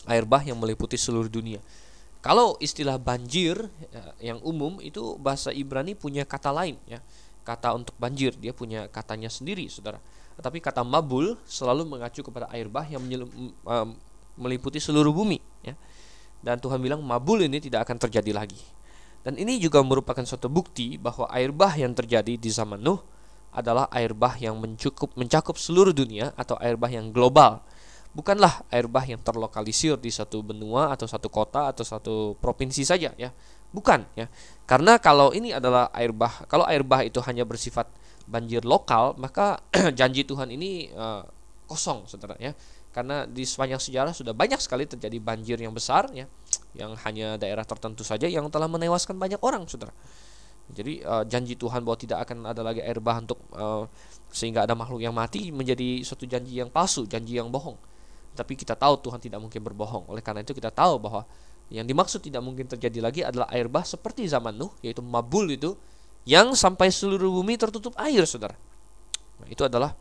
[0.05, 1.57] Air bah yang meliputi seluruh dunia.
[2.19, 6.99] Kalau istilah banjir ya, yang umum itu bahasa Ibrani punya kata lain ya
[7.49, 9.97] kata untuk banjir dia punya katanya sendiri saudara
[10.39, 13.01] tapi kata mabul selalu mengacu kepada air bah yang
[14.39, 15.73] meliputi seluruh bumi ya
[16.39, 18.61] dan Tuhan bilang mabul ini tidak akan terjadi lagi
[19.19, 23.03] dan ini juga merupakan suatu bukti bahwa air bah yang terjadi di zaman Nuh
[23.51, 27.59] adalah air bah yang mencukup mencakup seluruh dunia atau air bah yang global.
[28.15, 33.11] Bukanlah air bah yang terlokalisir di satu benua atau satu kota atau satu provinsi saja
[33.19, 33.29] ya.
[33.69, 34.25] Bukan ya.
[34.65, 37.89] Karena kalau ini adalah air bah, kalau air bah itu hanya bersifat
[38.29, 39.61] banjir lokal, maka
[39.97, 41.25] janji Tuhan ini uh,
[41.69, 42.53] kosong Saudara ya.
[42.89, 46.25] Karena di sepanjang sejarah sudah banyak sekali terjadi banjir yang besar ya
[46.77, 49.93] yang hanya daerah tertentu saja yang telah menewaskan banyak orang, saudara.
[50.69, 53.89] Jadi uh, janji Tuhan bahwa tidak akan ada lagi air bah untuk uh,
[54.29, 57.73] sehingga ada makhluk yang mati menjadi suatu janji yang palsu, janji yang bohong.
[58.37, 60.05] Tapi kita tahu Tuhan tidak mungkin berbohong.
[60.05, 61.25] Oleh karena itu kita tahu bahwa
[61.69, 65.77] yang dimaksud tidak mungkin terjadi lagi adalah air bah seperti zaman Nuh, yaitu Mabul itu
[66.25, 68.57] yang sampai seluruh bumi tertutup air, saudara.
[69.39, 69.93] Nah, itu adalah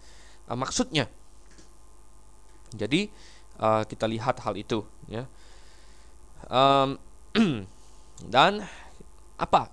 [0.49, 1.07] uh, maksudnya.
[2.73, 3.09] Jadi
[3.61, 5.25] uh, kita lihat hal itu, ya
[6.47, 6.95] um,
[8.35, 8.62] dan
[9.39, 9.71] apa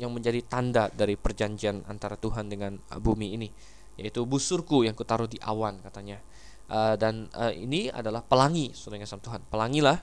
[0.00, 3.48] yang menjadi tanda dari perjanjian antara Tuhan dengan bumi ini
[3.94, 6.18] yaitu busurku yang kutaruh di awan katanya
[6.66, 10.02] uh, dan uh, ini adalah pelangi saudara Tuhan pelangilah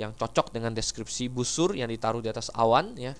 [0.00, 3.12] yang cocok dengan deskripsi busur yang ditaruh di atas awan ya.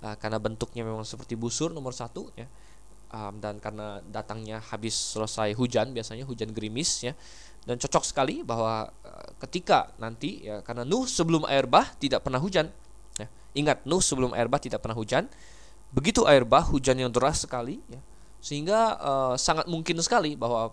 [0.00, 2.48] Uh, karena bentuknya memang seperti busur nomor satu ya.
[3.10, 7.12] Um, dan karena datangnya habis selesai hujan biasanya hujan gerimis ya.
[7.66, 12.40] Dan cocok sekali bahwa uh, ketika nanti ya karena Nuh sebelum air bah tidak pernah
[12.40, 12.72] hujan
[13.18, 15.28] ya, ingat Nuh sebelum air bah tidak pernah hujan.
[15.90, 18.00] Begitu air bah hujan yang deras sekali ya,
[18.38, 20.70] sehingga uh, sangat mungkin sekali bahwa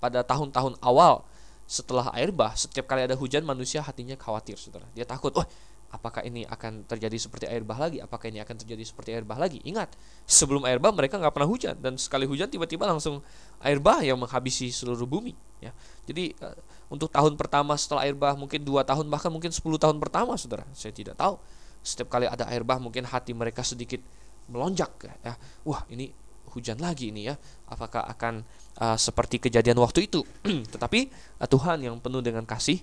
[0.00, 1.22] pada tahun-tahun awal
[1.64, 5.46] setelah air bah setiap kali ada hujan manusia hatinya khawatir saudara dia takut oh
[5.94, 8.02] apakah ini akan terjadi seperti air bah lagi?
[8.02, 9.62] Apakah ini akan terjadi seperti air bah lagi?
[9.62, 9.94] Ingat,
[10.26, 13.22] sebelum air bah mereka nggak pernah hujan dan sekali hujan tiba-tiba langsung
[13.62, 15.38] air bah yang menghabisi seluruh bumi.
[15.62, 15.70] Ya,
[16.10, 16.58] jadi uh,
[16.90, 20.66] untuk tahun pertama setelah air bah mungkin dua tahun bahkan mungkin 10 tahun pertama, saudara,
[20.74, 21.38] saya tidak tahu.
[21.86, 24.02] Setiap kali ada air bah mungkin hati mereka sedikit
[24.50, 24.90] melonjak
[25.22, 25.38] ya.
[25.62, 26.10] Wah ini
[26.54, 27.34] hujan lagi ini ya.
[27.66, 28.46] Apakah akan
[28.78, 30.22] uh, seperti kejadian waktu itu?
[30.72, 31.10] Tetapi
[31.42, 32.78] uh, Tuhan yang penuh dengan kasih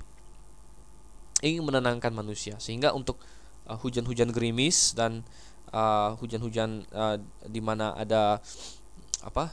[1.42, 3.18] ingin menenangkan manusia sehingga untuk
[3.66, 5.26] uh, hujan-hujan gerimis dan
[5.74, 7.18] uh, hujan-hujan uh,
[7.50, 8.38] di mana ada
[9.26, 9.50] apa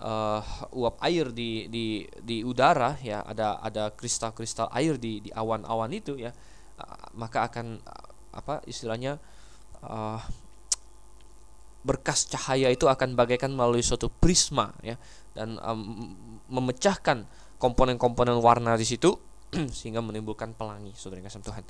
[0.00, 0.40] uh,
[0.72, 6.16] uap air di di di udara ya ada ada kristal-kristal air di di awan-awan itu
[6.16, 6.32] ya
[6.80, 9.20] uh, maka akan uh, apa istilahnya
[9.84, 10.20] uh,
[11.80, 15.00] berkas cahaya itu akan bagaikan melalui suatu prisma ya.
[15.32, 16.12] Dan um,
[16.50, 17.24] memecahkan
[17.60, 19.14] komponen-komponen warna di situ
[19.76, 21.64] sehingga menimbulkan pelangi saudara kasih Tuhan.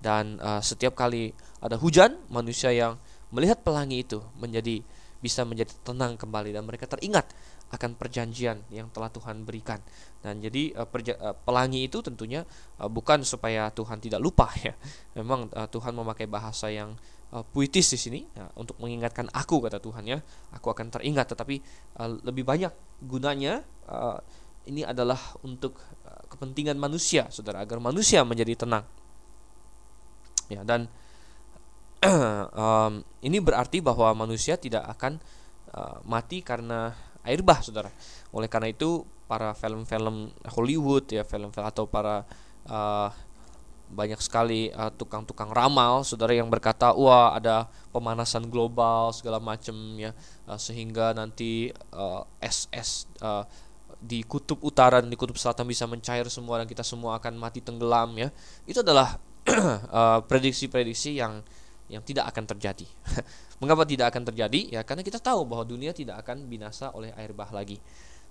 [0.00, 1.32] Dan uh, setiap kali
[1.64, 3.00] ada hujan manusia yang
[3.32, 4.84] melihat pelangi itu menjadi
[5.24, 7.32] bisa menjadi tenang kembali dan mereka teringat
[7.72, 9.80] akan perjanjian yang telah Tuhan berikan.
[10.20, 12.44] Dan jadi uh, perja- uh, pelangi itu tentunya
[12.78, 14.76] uh, bukan supaya Tuhan tidak lupa ya.
[15.16, 16.94] Memang uh, Tuhan memakai bahasa yang
[17.34, 20.18] uh, puitis di sini ya, untuk mengingatkan aku kata Tuhan ya
[20.54, 21.58] aku akan teringat tetapi
[21.98, 22.70] uh, lebih banyak
[23.02, 24.22] gunanya uh,
[24.64, 25.76] ini adalah untuk
[26.34, 28.84] kepentingan manusia, saudara, agar manusia menjadi tenang.
[30.50, 30.90] Ya, dan
[32.52, 35.22] um, ini berarti bahwa manusia tidak akan
[35.72, 36.90] uh, mati karena
[37.22, 37.88] air bah, saudara.
[38.34, 42.26] Oleh karena itu, para film-film Hollywood ya, film-film atau para
[42.68, 43.08] uh,
[43.94, 50.10] banyak sekali uh, tukang-tukang ramal, saudara yang berkata, wah ada pemanasan global segala macam ya,
[50.50, 53.46] uh, sehingga nanti uh, es es uh,
[54.04, 57.62] di kutub utara dan di kutub selatan bisa mencair semua dan kita semua akan mati
[57.62, 58.28] tenggelam ya.
[58.68, 59.16] Itu adalah
[59.88, 61.40] uh, prediksi-prediksi yang
[61.88, 62.84] yang tidak akan terjadi.
[63.62, 64.76] Mengapa tidak akan terjadi?
[64.76, 67.78] Ya karena kita tahu bahwa dunia tidak akan binasa oleh air bah lagi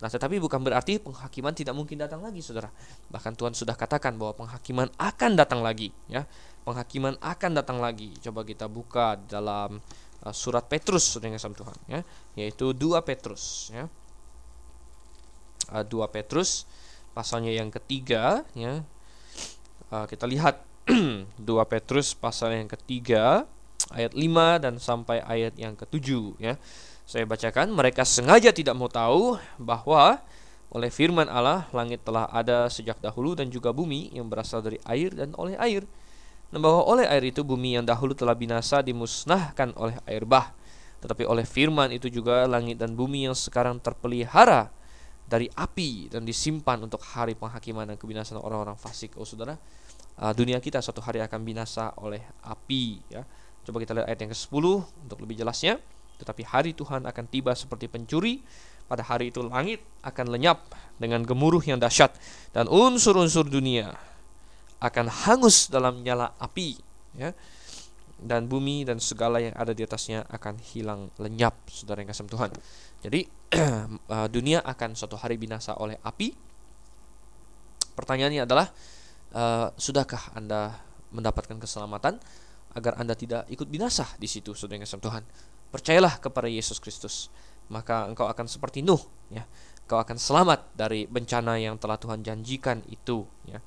[0.04, 2.68] Nah, tetapi bukan berarti penghakiman tidak mungkin datang lagi, Saudara.
[3.08, 6.28] Bahkan Tuhan sudah katakan bahwa penghakiman akan datang lagi, ya.
[6.68, 8.12] Penghakiman akan datang lagi.
[8.20, 9.80] Coba kita buka dalam
[10.28, 12.02] uh, surat Petrus, Saudara yang Tuhan, ya,
[12.36, 13.88] yaitu 2 Petrus, ya.
[15.72, 16.68] Uh, 2 Petrus
[17.16, 18.84] pasalnya yang ketiga, ya.
[19.88, 20.60] Uh, kita lihat
[21.40, 23.48] 2 Petrus pasal yang ketiga
[23.96, 26.60] ayat 5 dan sampai ayat yang ketujuh ya.
[27.04, 30.24] Saya bacakan, mereka sengaja tidak mau tahu bahwa
[30.74, 35.12] oleh firman Allah langit telah ada sejak dahulu dan juga bumi yang berasal dari air
[35.12, 35.84] dan oleh air.
[36.50, 40.56] Dan bahwa oleh air itu bumi yang dahulu telah binasa dimusnahkan oleh air bah.
[41.04, 44.72] Tetapi oleh firman itu juga langit dan bumi yang sekarang terpelihara
[45.28, 49.20] dari api dan disimpan untuk hari penghakiman dan kebinasaan orang-orang fasik.
[49.20, 49.60] Oh saudara,
[50.24, 53.28] uh, dunia kita suatu hari akan binasa oleh api ya.
[53.68, 54.66] Coba kita lihat ayat yang ke-10
[55.04, 55.80] untuk lebih jelasnya.
[56.22, 58.44] Tetapi hari Tuhan akan tiba seperti pencuri.
[58.84, 60.68] Pada hari itu langit akan lenyap
[61.00, 62.14] dengan gemuruh yang dahsyat
[62.52, 63.96] dan unsur-unsur dunia
[64.84, 66.76] akan hangus dalam nyala api,
[67.16, 67.32] ya.
[68.20, 72.52] Dan bumi dan segala yang ada di atasnya akan hilang lenyap, saudara yang kasih Tuhan.
[73.04, 73.20] Jadi
[74.16, 76.36] eh, dunia akan suatu hari binasa oleh api.
[77.94, 78.74] Pertanyaannya adalah,
[79.38, 80.82] uh, sudahkah anda
[81.14, 82.18] mendapatkan keselamatan
[82.74, 85.24] agar anda tidak ikut binasa di situ, saudara yang Tuhan?
[85.70, 87.30] Percayalah kepada Yesus Kristus,
[87.70, 89.46] maka engkau akan seperti Nuh, ya.
[89.86, 93.62] Engkau akan selamat dari bencana yang telah Tuhan janjikan itu, ya.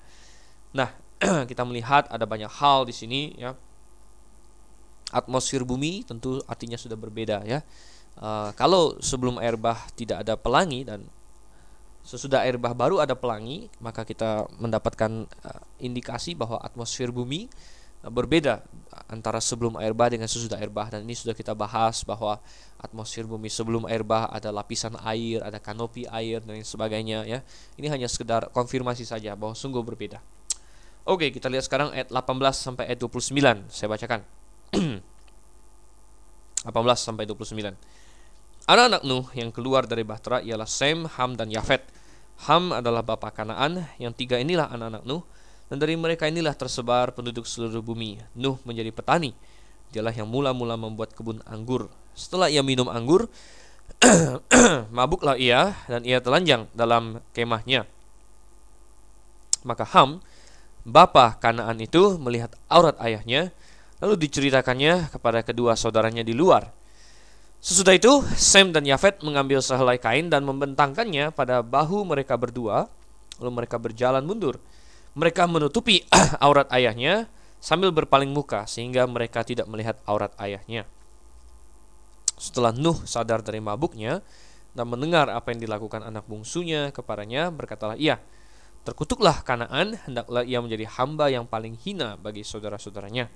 [0.75, 0.91] Nah,
[1.51, 3.55] kita melihat ada banyak hal di sini, ya.
[5.15, 7.63] Atmosfer bumi tentu artinya sudah berbeda, ya.
[8.17, 11.05] Uh, kalau sebelum air bah tidak ada pelangi dan
[12.01, 17.51] sesudah air bah baru ada pelangi, maka kita mendapatkan uh, indikasi bahwa atmosfer bumi
[18.09, 18.63] berbeda
[19.07, 22.41] antara sebelum air bah dengan sesudah air bah dan ini sudah kita bahas bahwa
[22.81, 27.39] atmosfer bumi sebelum air bah ada lapisan air, ada kanopi air dan sebagainya ya.
[27.79, 30.19] Ini hanya sekedar konfirmasi saja bahwa sungguh berbeda.
[31.07, 33.71] Oke, kita lihat sekarang ayat 18 sampai ayat 29.
[33.71, 34.21] Saya bacakan.
[36.67, 37.79] 18 sampai 29.
[38.67, 41.87] Anak-anak Nuh yang keluar dari Bahtera ialah Sem, Ham dan Yafet.
[42.51, 45.23] Ham adalah bapak Kanaan, yang tiga inilah anak-anak Nuh
[45.67, 48.23] dan dari mereka inilah tersebar penduduk seluruh bumi.
[48.39, 49.35] Nuh menjadi petani.
[49.91, 51.91] Dialah yang mula-mula membuat kebun anggur.
[52.15, 53.27] Setelah ia minum anggur,
[54.97, 57.87] mabuklah ia dan ia telanjang dalam kemahnya.
[59.67, 60.23] Maka Ham,
[60.87, 63.51] bapa Kanaan itu melihat aurat ayahnya,
[63.99, 66.71] lalu diceritakannya kepada kedua saudaranya di luar.
[67.59, 72.87] Sesudah itu, Sem dan Yafet mengambil sehelai kain dan membentangkannya pada bahu mereka berdua,
[73.43, 74.63] lalu mereka berjalan mundur
[75.17, 76.05] mereka menutupi
[76.45, 80.85] aurat ayahnya sambil berpaling muka sehingga mereka tidak melihat aurat ayahnya.
[82.37, 84.21] Setelah Nuh sadar dari mabuknya
[84.77, 88.21] dan mendengar apa yang dilakukan anak bungsunya kepadanya, berkatalah ia,
[88.87, 93.27] Terkutuklah Kanaan, hendaklah ia menjadi hamba yang paling hina bagi saudara-saudaranya.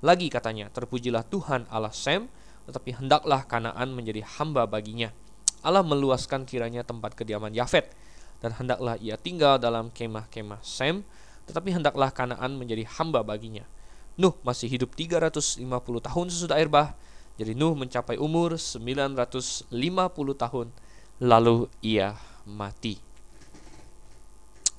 [0.00, 2.32] Lagi katanya, terpujilah Tuhan Allah Sem,
[2.64, 5.12] tetapi hendaklah Kanaan menjadi hamba baginya.
[5.60, 7.92] Allah meluaskan kiranya tempat kediaman Yafet,
[8.40, 11.04] dan hendaklah ia tinggal dalam kemah-kemah Sem,
[11.46, 13.64] tetapi hendaklah Kanaan menjadi hamba baginya.
[14.18, 15.62] Nuh masih hidup 350
[16.02, 16.96] tahun sesudah air bah,
[17.36, 19.68] jadi Nuh mencapai umur 950
[20.34, 20.66] tahun,
[21.20, 22.16] lalu ia
[22.48, 22.96] mati.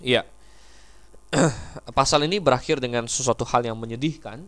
[0.01, 0.26] Iya.
[1.97, 4.41] Pasal ini berakhir dengan sesuatu hal yang menyedihkan,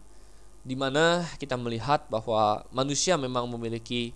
[0.66, 4.10] di mana kita melihat bahwa manusia memang memiliki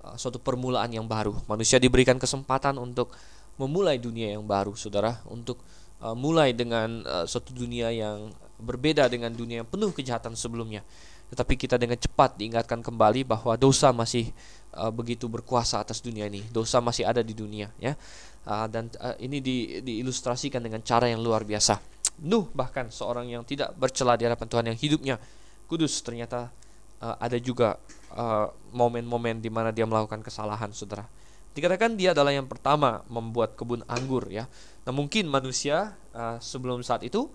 [0.00, 1.36] uh, suatu permulaan yang baru.
[1.44, 3.12] Manusia diberikan kesempatan untuk
[3.60, 5.60] memulai dunia yang baru, saudara, untuk
[6.02, 10.80] uh, mulai dengan uh, suatu dunia yang berbeda dengan dunia yang penuh kejahatan sebelumnya.
[11.30, 14.30] Tetapi kita dengan cepat diingatkan kembali bahwa dosa masih
[14.76, 16.44] uh, begitu berkuasa atas dunia ini.
[16.52, 17.98] Dosa masih ada di dunia, ya.
[18.44, 21.80] Uh, dan uh, ini di, diilustrasikan dengan cara yang luar biasa.
[22.22, 25.16] Nuh bahkan seorang yang tidak bercela di hadapan Tuhan yang hidupnya
[25.66, 26.52] kudus ternyata
[27.02, 27.80] uh, ada juga
[28.70, 31.02] momen-momen uh, di mana dia melakukan kesalahan, saudara.
[31.50, 34.46] Dikatakan dia adalah yang pertama membuat kebun anggur, ya.
[34.84, 37.28] Nah mungkin manusia uh, sebelum saat itu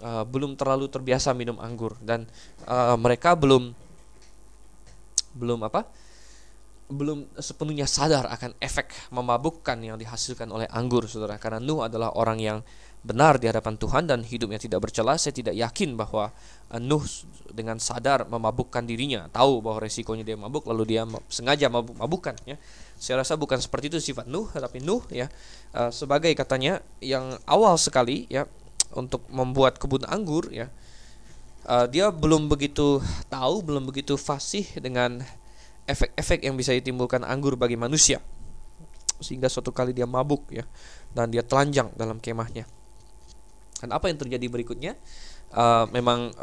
[0.00, 1.96] uh, belum terlalu terbiasa minum anggur.
[2.00, 2.24] Dan
[2.64, 3.76] uh, mereka belum
[5.32, 5.88] belum apa
[6.92, 11.40] belum sepenuhnya sadar akan efek memabukkan yang dihasilkan oleh anggur saudara.
[11.40, 12.58] Karena Nuh adalah orang yang
[13.02, 15.16] benar di hadapan Tuhan dan hidupnya tidak bercela.
[15.16, 16.30] Saya tidak yakin bahwa
[16.78, 17.02] Nuh
[17.48, 22.56] dengan sadar memabukkan dirinya tahu bahwa resikonya dia mabuk lalu dia sengaja mabuk mabukkan ya
[23.02, 25.26] saya rasa bukan seperti itu sifat Nuh, tapi Nuh ya
[25.74, 28.46] uh, sebagai katanya yang awal sekali ya
[28.94, 30.70] untuk membuat kebun anggur ya.
[31.66, 35.18] Uh, dia belum begitu tahu, belum begitu fasih dengan
[35.90, 38.22] efek-efek yang bisa ditimbulkan anggur bagi manusia.
[39.22, 40.66] sehingga suatu kali dia mabuk ya
[41.14, 42.66] dan dia telanjang dalam kemahnya.
[43.78, 44.98] Dan apa yang terjadi berikutnya
[45.54, 46.34] uh, memang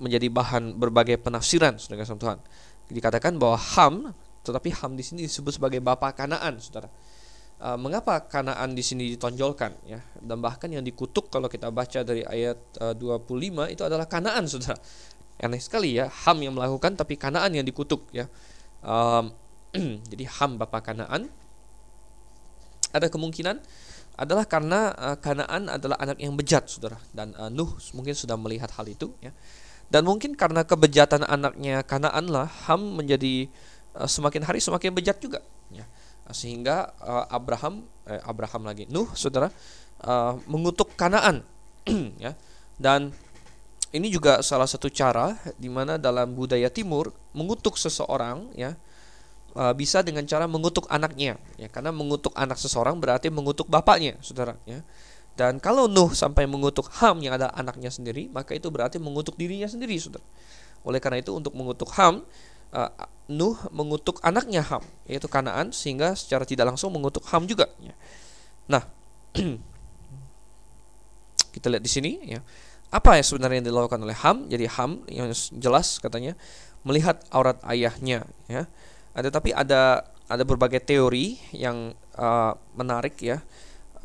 [0.00, 2.38] menjadi bahan berbagai penafsiran saudara Tuhan.
[2.88, 3.94] Dikatakan bahwa Ham
[4.44, 6.92] tetapi Ham di sini disebut sebagai bapak Kanaan, Saudara.
[7.56, 10.04] Uh, mengapa Kanaan di sini ditonjolkan ya?
[10.20, 14.76] Dan bahkan yang dikutuk kalau kita baca dari ayat uh, 25 itu adalah Kanaan, Saudara.
[15.40, 18.28] Aneh sekali ya, Ham yang melakukan tapi Kanaan yang dikutuk ya.
[18.84, 19.32] Um,
[20.12, 21.32] jadi Ham bapak Kanaan
[22.94, 23.58] ada kemungkinan
[24.14, 27.02] adalah karena uh, Kanaan adalah anak yang bejat, Saudara.
[27.10, 29.34] Dan uh, Nuh mungkin sudah melihat hal itu ya.
[29.90, 33.50] Dan mungkin karena kebejatan anaknya Kanaan lah Ham menjadi
[33.94, 35.40] semakin hari semakin bejat juga.
[35.70, 35.86] Ya.
[36.34, 39.48] Sehingga uh, Abraham eh, Abraham lagi Nuh Saudara
[40.02, 41.46] uh, mengutuk Kanaan.
[42.24, 42.34] Ya.
[42.74, 43.14] Dan
[43.94, 48.74] ini juga salah satu cara di mana dalam budaya timur mengutuk seseorang ya
[49.54, 51.38] uh, bisa dengan cara mengutuk anaknya.
[51.54, 54.82] Ya karena mengutuk anak seseorang berarti mengutuk bapaknya saudara ya.
[55.34, 59.70] Dan kalau Nuh sampai mengutuk Ham yang ada anaknya sendiri maka itu berarti mengutuk dirinya
[59.70, 60.26] sendiri saudara.
[60.82, 62.26] Oleh karena itu untuk mengutuk Ham
[62.74, 62.90] uh,
[63.24, 67.96] Nuh mengutuk anaknya Ham yaitu Kanaan sehingga secara tidak langsung mengutuk Ham juga ya.
[68.68, 68.84] nah
[71.54, 72.44] kita lihat di sini ya
[72.94, 74.46] apa yang sebenarnya yang dilakukan oleh Ham?
[74.46, 76.38] Jadi Ham yang jelas katanya
[76.86, 78.70] melihat aurat ayahnya ya.
[79.18, 83.42] Ada tapi ada ada berbagai teori yang uh, menarik ya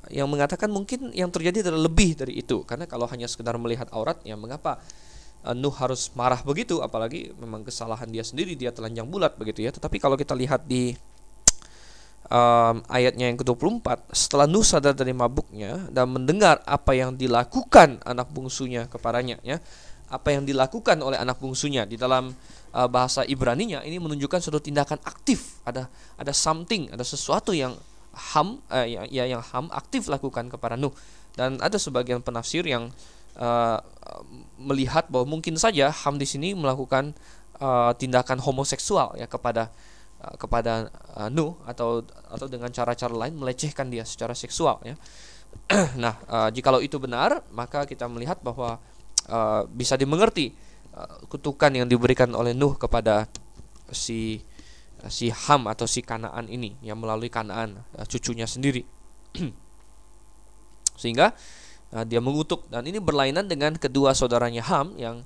[0.10, 4.18] yang mengatakan mungkin yang terjadi adalah lebih dari itu karena kalau hanya sekedar melihat aurat
[4.26, 4.82] ya mengapa
[5.56, 9.72] Nuh harus marah begitu apalagi memang kesalahan dia sendiri dia telanjang bulat begitu ya.
[9.72, 10.94] Tetapi kalau kita lihat di
[12.30, 18.28] um, ayatnya yang ke-24 setelah Nuh sadar dari mabuknya dan mendengar apa yang dilakukan anak
[18.32, 19.58] bungsunya kepadanya ya
[20.10, 22.34] apa yang dilakukan oleh anak bungsunya di dalam
[22.74, 25.62] uh, bahasa Ibrani-nya ini menunjukkan suatu tindakan aktif.
[25.64, 25.86] Ada
[26.18, 27.78] ada something ada sesuatu yang
[28.34, 30.92] Ham uh, ya, ya yang Ham aktif lakukan kepada Nuh.
[31.38, 32.90] Dan ada sebagian penafsir yang
[33.40, 33.80] uh,
[34.60, 37.16] melihat bahwa mungkin saja Ham di sini melakukan
[37.64, 39.72] uh, tindakan homoseksual ya kepada
[40.20, 45.00] Uh, kepada uh, Nuh atau atau dengan cara-cara lain melecehkan dia secara seksual ya.
[46.04, 48.84] nah, uh, jikalau itu benar, maka kita melihat bahwa
[49.32, 50.52] uh, bisa dimengerti
[50.92, 53.32] uh, kutukan yang diberikan oleh Nuh kepada
[53.96, 54.44] si
[55.08, 58.84] si Ham atau si Kanaan ini yang melalui Kanaan uh, cucunya sendiri.
[61.00, 61.32] Sehingga
[61.94, 65.26] uh, dia mengutuk dan ini berlainan dengan kedua saudaranya Ham yang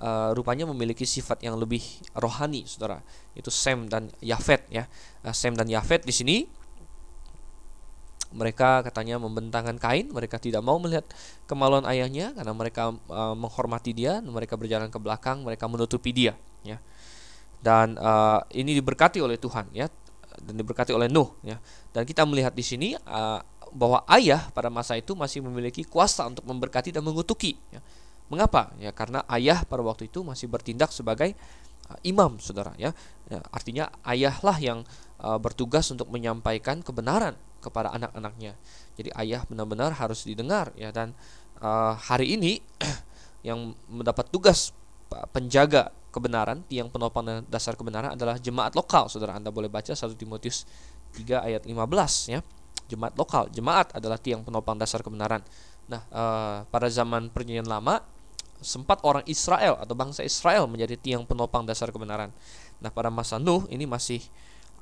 [0.00, 1.82] uh, rupanya memiliki sifat yang lebih
[2.16, 3.00] rohani, saudara.
[3.32, 4.88] Itu Sem dan Yafet ya.
[5.24, 6.36] Uh, Sem dan Yafet di sini
[8.36, 11.06] mereka katanya membentangkan kain, mereka tidak mau melihat
[11.48, 16.76] kemaluan ayahnya karena mereka uh, menghormati dia, mereka berjalan ke belakang, mereka menutupi dia, ya.
[17.64, 19.88] Dan uh, ini diberkati oleh Tuhan, ya,
[20.42, 21.56] dan diberkati oleh Nuh, ya.
[21.94, 23.40] Dan kita melihat di sini uh,
[23.72, 27.80] bahwa ayah pada masa itu masih memiliki kuasa untuk memberkati dan mengutuki, ya.
[28.26, 28.74] Mengapa?
[28.82, 31.38] Ya karena ayah pada waktu itu masih bertindak sebagai
[31.86, 32.74] uh, imam, saudara.
[32.74, 32.90] Ya,
[33.30, 34.82] ya artinya ayahlah yang
[35.22, 38.58] uh, bertugas untuk menyampaikan kebenaran kepada anak-anaknya.
[38.98, 40.90] Jadi ayah benar-benar harus didengar, ya.
[40.90, 41.14] Dan
[41.62, 42.58] uh, hari ini
[43.46, 44.74] yang mendapat tugas
[45.30, 49.38] penjaga kebenaran, tiang penopang dasar kebenaran adalah jemaat lokal, saudara.
[49.38, 50.66] Anda boleh baca 1 Timotius
[51.14, 52.40] 3 ayat 15, ya.
[52.86, 55.42] Jemaat lokal, jemaat adalah tiang penopang dasar kebenaran.
[55.90, 58.02] Nah, uh, pada zaman perjanjian lama
[58.62, 62.30] sempat orang Israel atau bangsa Israel menjadi tiang penopang dasar kebenaran.
[62.78, 64.22] Nah, pada masa Nuh ini masih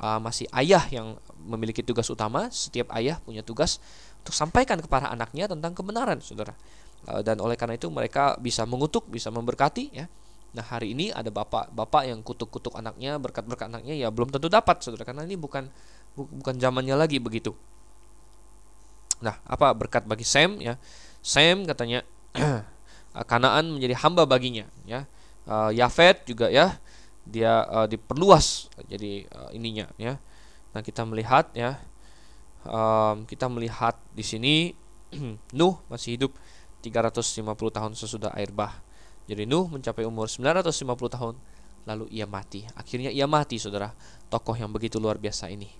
[0.01, 2.49] uh, masih ayah yang memiliki tugas utama.
[2.53, 3.81] Setiap ayah punya tugas
[4.25, 6.57] untuk sampaikan kepada anaknya tentang kebenaran, saudara.
[7.05, 10.07] Uh, dan oleh karena itu mereka bisa mengutuk, bisa memberkati, ya.
[10.55, 15.03] Nah hari ini ada bapak-bapak yang kutuk-kutuk anaknya, berkat-berkat anaknya ya belum tentu dapat, saudara.
[15.03, 15.67] Karena ini bukan
[16.15, 17.53] bu, bukan zamannya lagi begitu.
[19.25, 20.77] Nah apa berkat bagi Sam ya?
[21.25, 22.05] Sam katanya
[22.35, 25.07] Uh, Kanaan menjadi hamba baginya ya.
[25.47, 26.83] Uh, Yafet juga ya
[27.25, 30.19] dia uh, diperluas jadi uh, ininya ya.
[30.75, 31.79] Nah kita melihat ya
[32.67, 34.55] um, kita melihat di sini
[35.59, 36.35] Nuh masih hidup
[36.83, 38.83] 350 tahun sesudah air bah.
[39.31, 40.75] Jadi Nuh mencapai umur 950
[41.15, 41.35] tahun
[41.87, 42.67] lalu ia mati.
[42.75, 43.95] Akhirnya ia mati saudara.
[44.27, 45.71] Tokoh yang begitu luar biasa ini.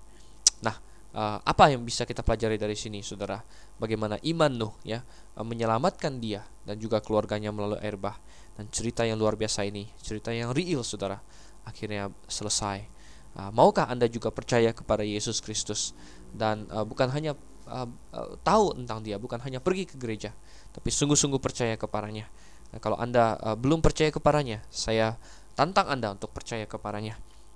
[0.63, 0.79] Nah
[1.15, 3.41] uh, apa yang bisa kita pelajari dari sini saudara?
[3.79, 5.01] Bagaimana iman Nuh ya
[5.39, 8.19] uh, menyelamatkan dia dan juga keluarganya melalui air bah.
[8.55, 11.19] Dan cerita yang luar biasa ini cerita yang real saudara
[11.65, 12.87] akhirnya selesai.
[13.35, 15.95] Uh, maukah anda juga percaya kepada Yesus Kristus?
[16.35, 17.35] Dan uh, bukan hanya
[17.71, 20.35] uh, uh, tahu tentang dia bukan hanya pergi ke gereja
[20.75, 22.27] tapi sungguh-sungguh percaya kepadanya.
[22.75, 25.17] Nah, kalau anda uh, belum percaya kepadanya saya
[25.55, 27.15] tantang anda untuk percaya kepadanya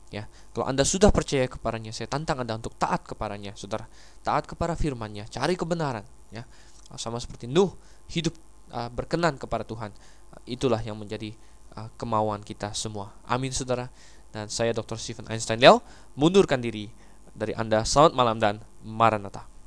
[0.09, 0.25] Ya,
[0.57, 3.85] kalau Anda sudah percaya kepadanya, saya tantang Anda untuk taat kepadanya, Saudara.
[4.25, 6.49] Taat kepada firman-Nya, cari kebenaran, ya.
[6.97, 7.77] Sama seperti Nuh
[8.09, 8.33] hidup
[8.73, 9.93] uh, berkenan kepada Tuhan.
[10.33, 11.37] Uh, itulah yang menjadi
[11.77, 13.13] uh, kemauan kita semua.
[13.29, 13.93] Amin, Saudara.
[14.33, 14.97] Dan saya Dr.
[14.97, 15.85] Stephen Einstein Leo
[16.17, 16.89] mundurkan diri
[17.37, 17.85] dari Anda.
[17.85, 19.58] Selamat malam dan Maranatha.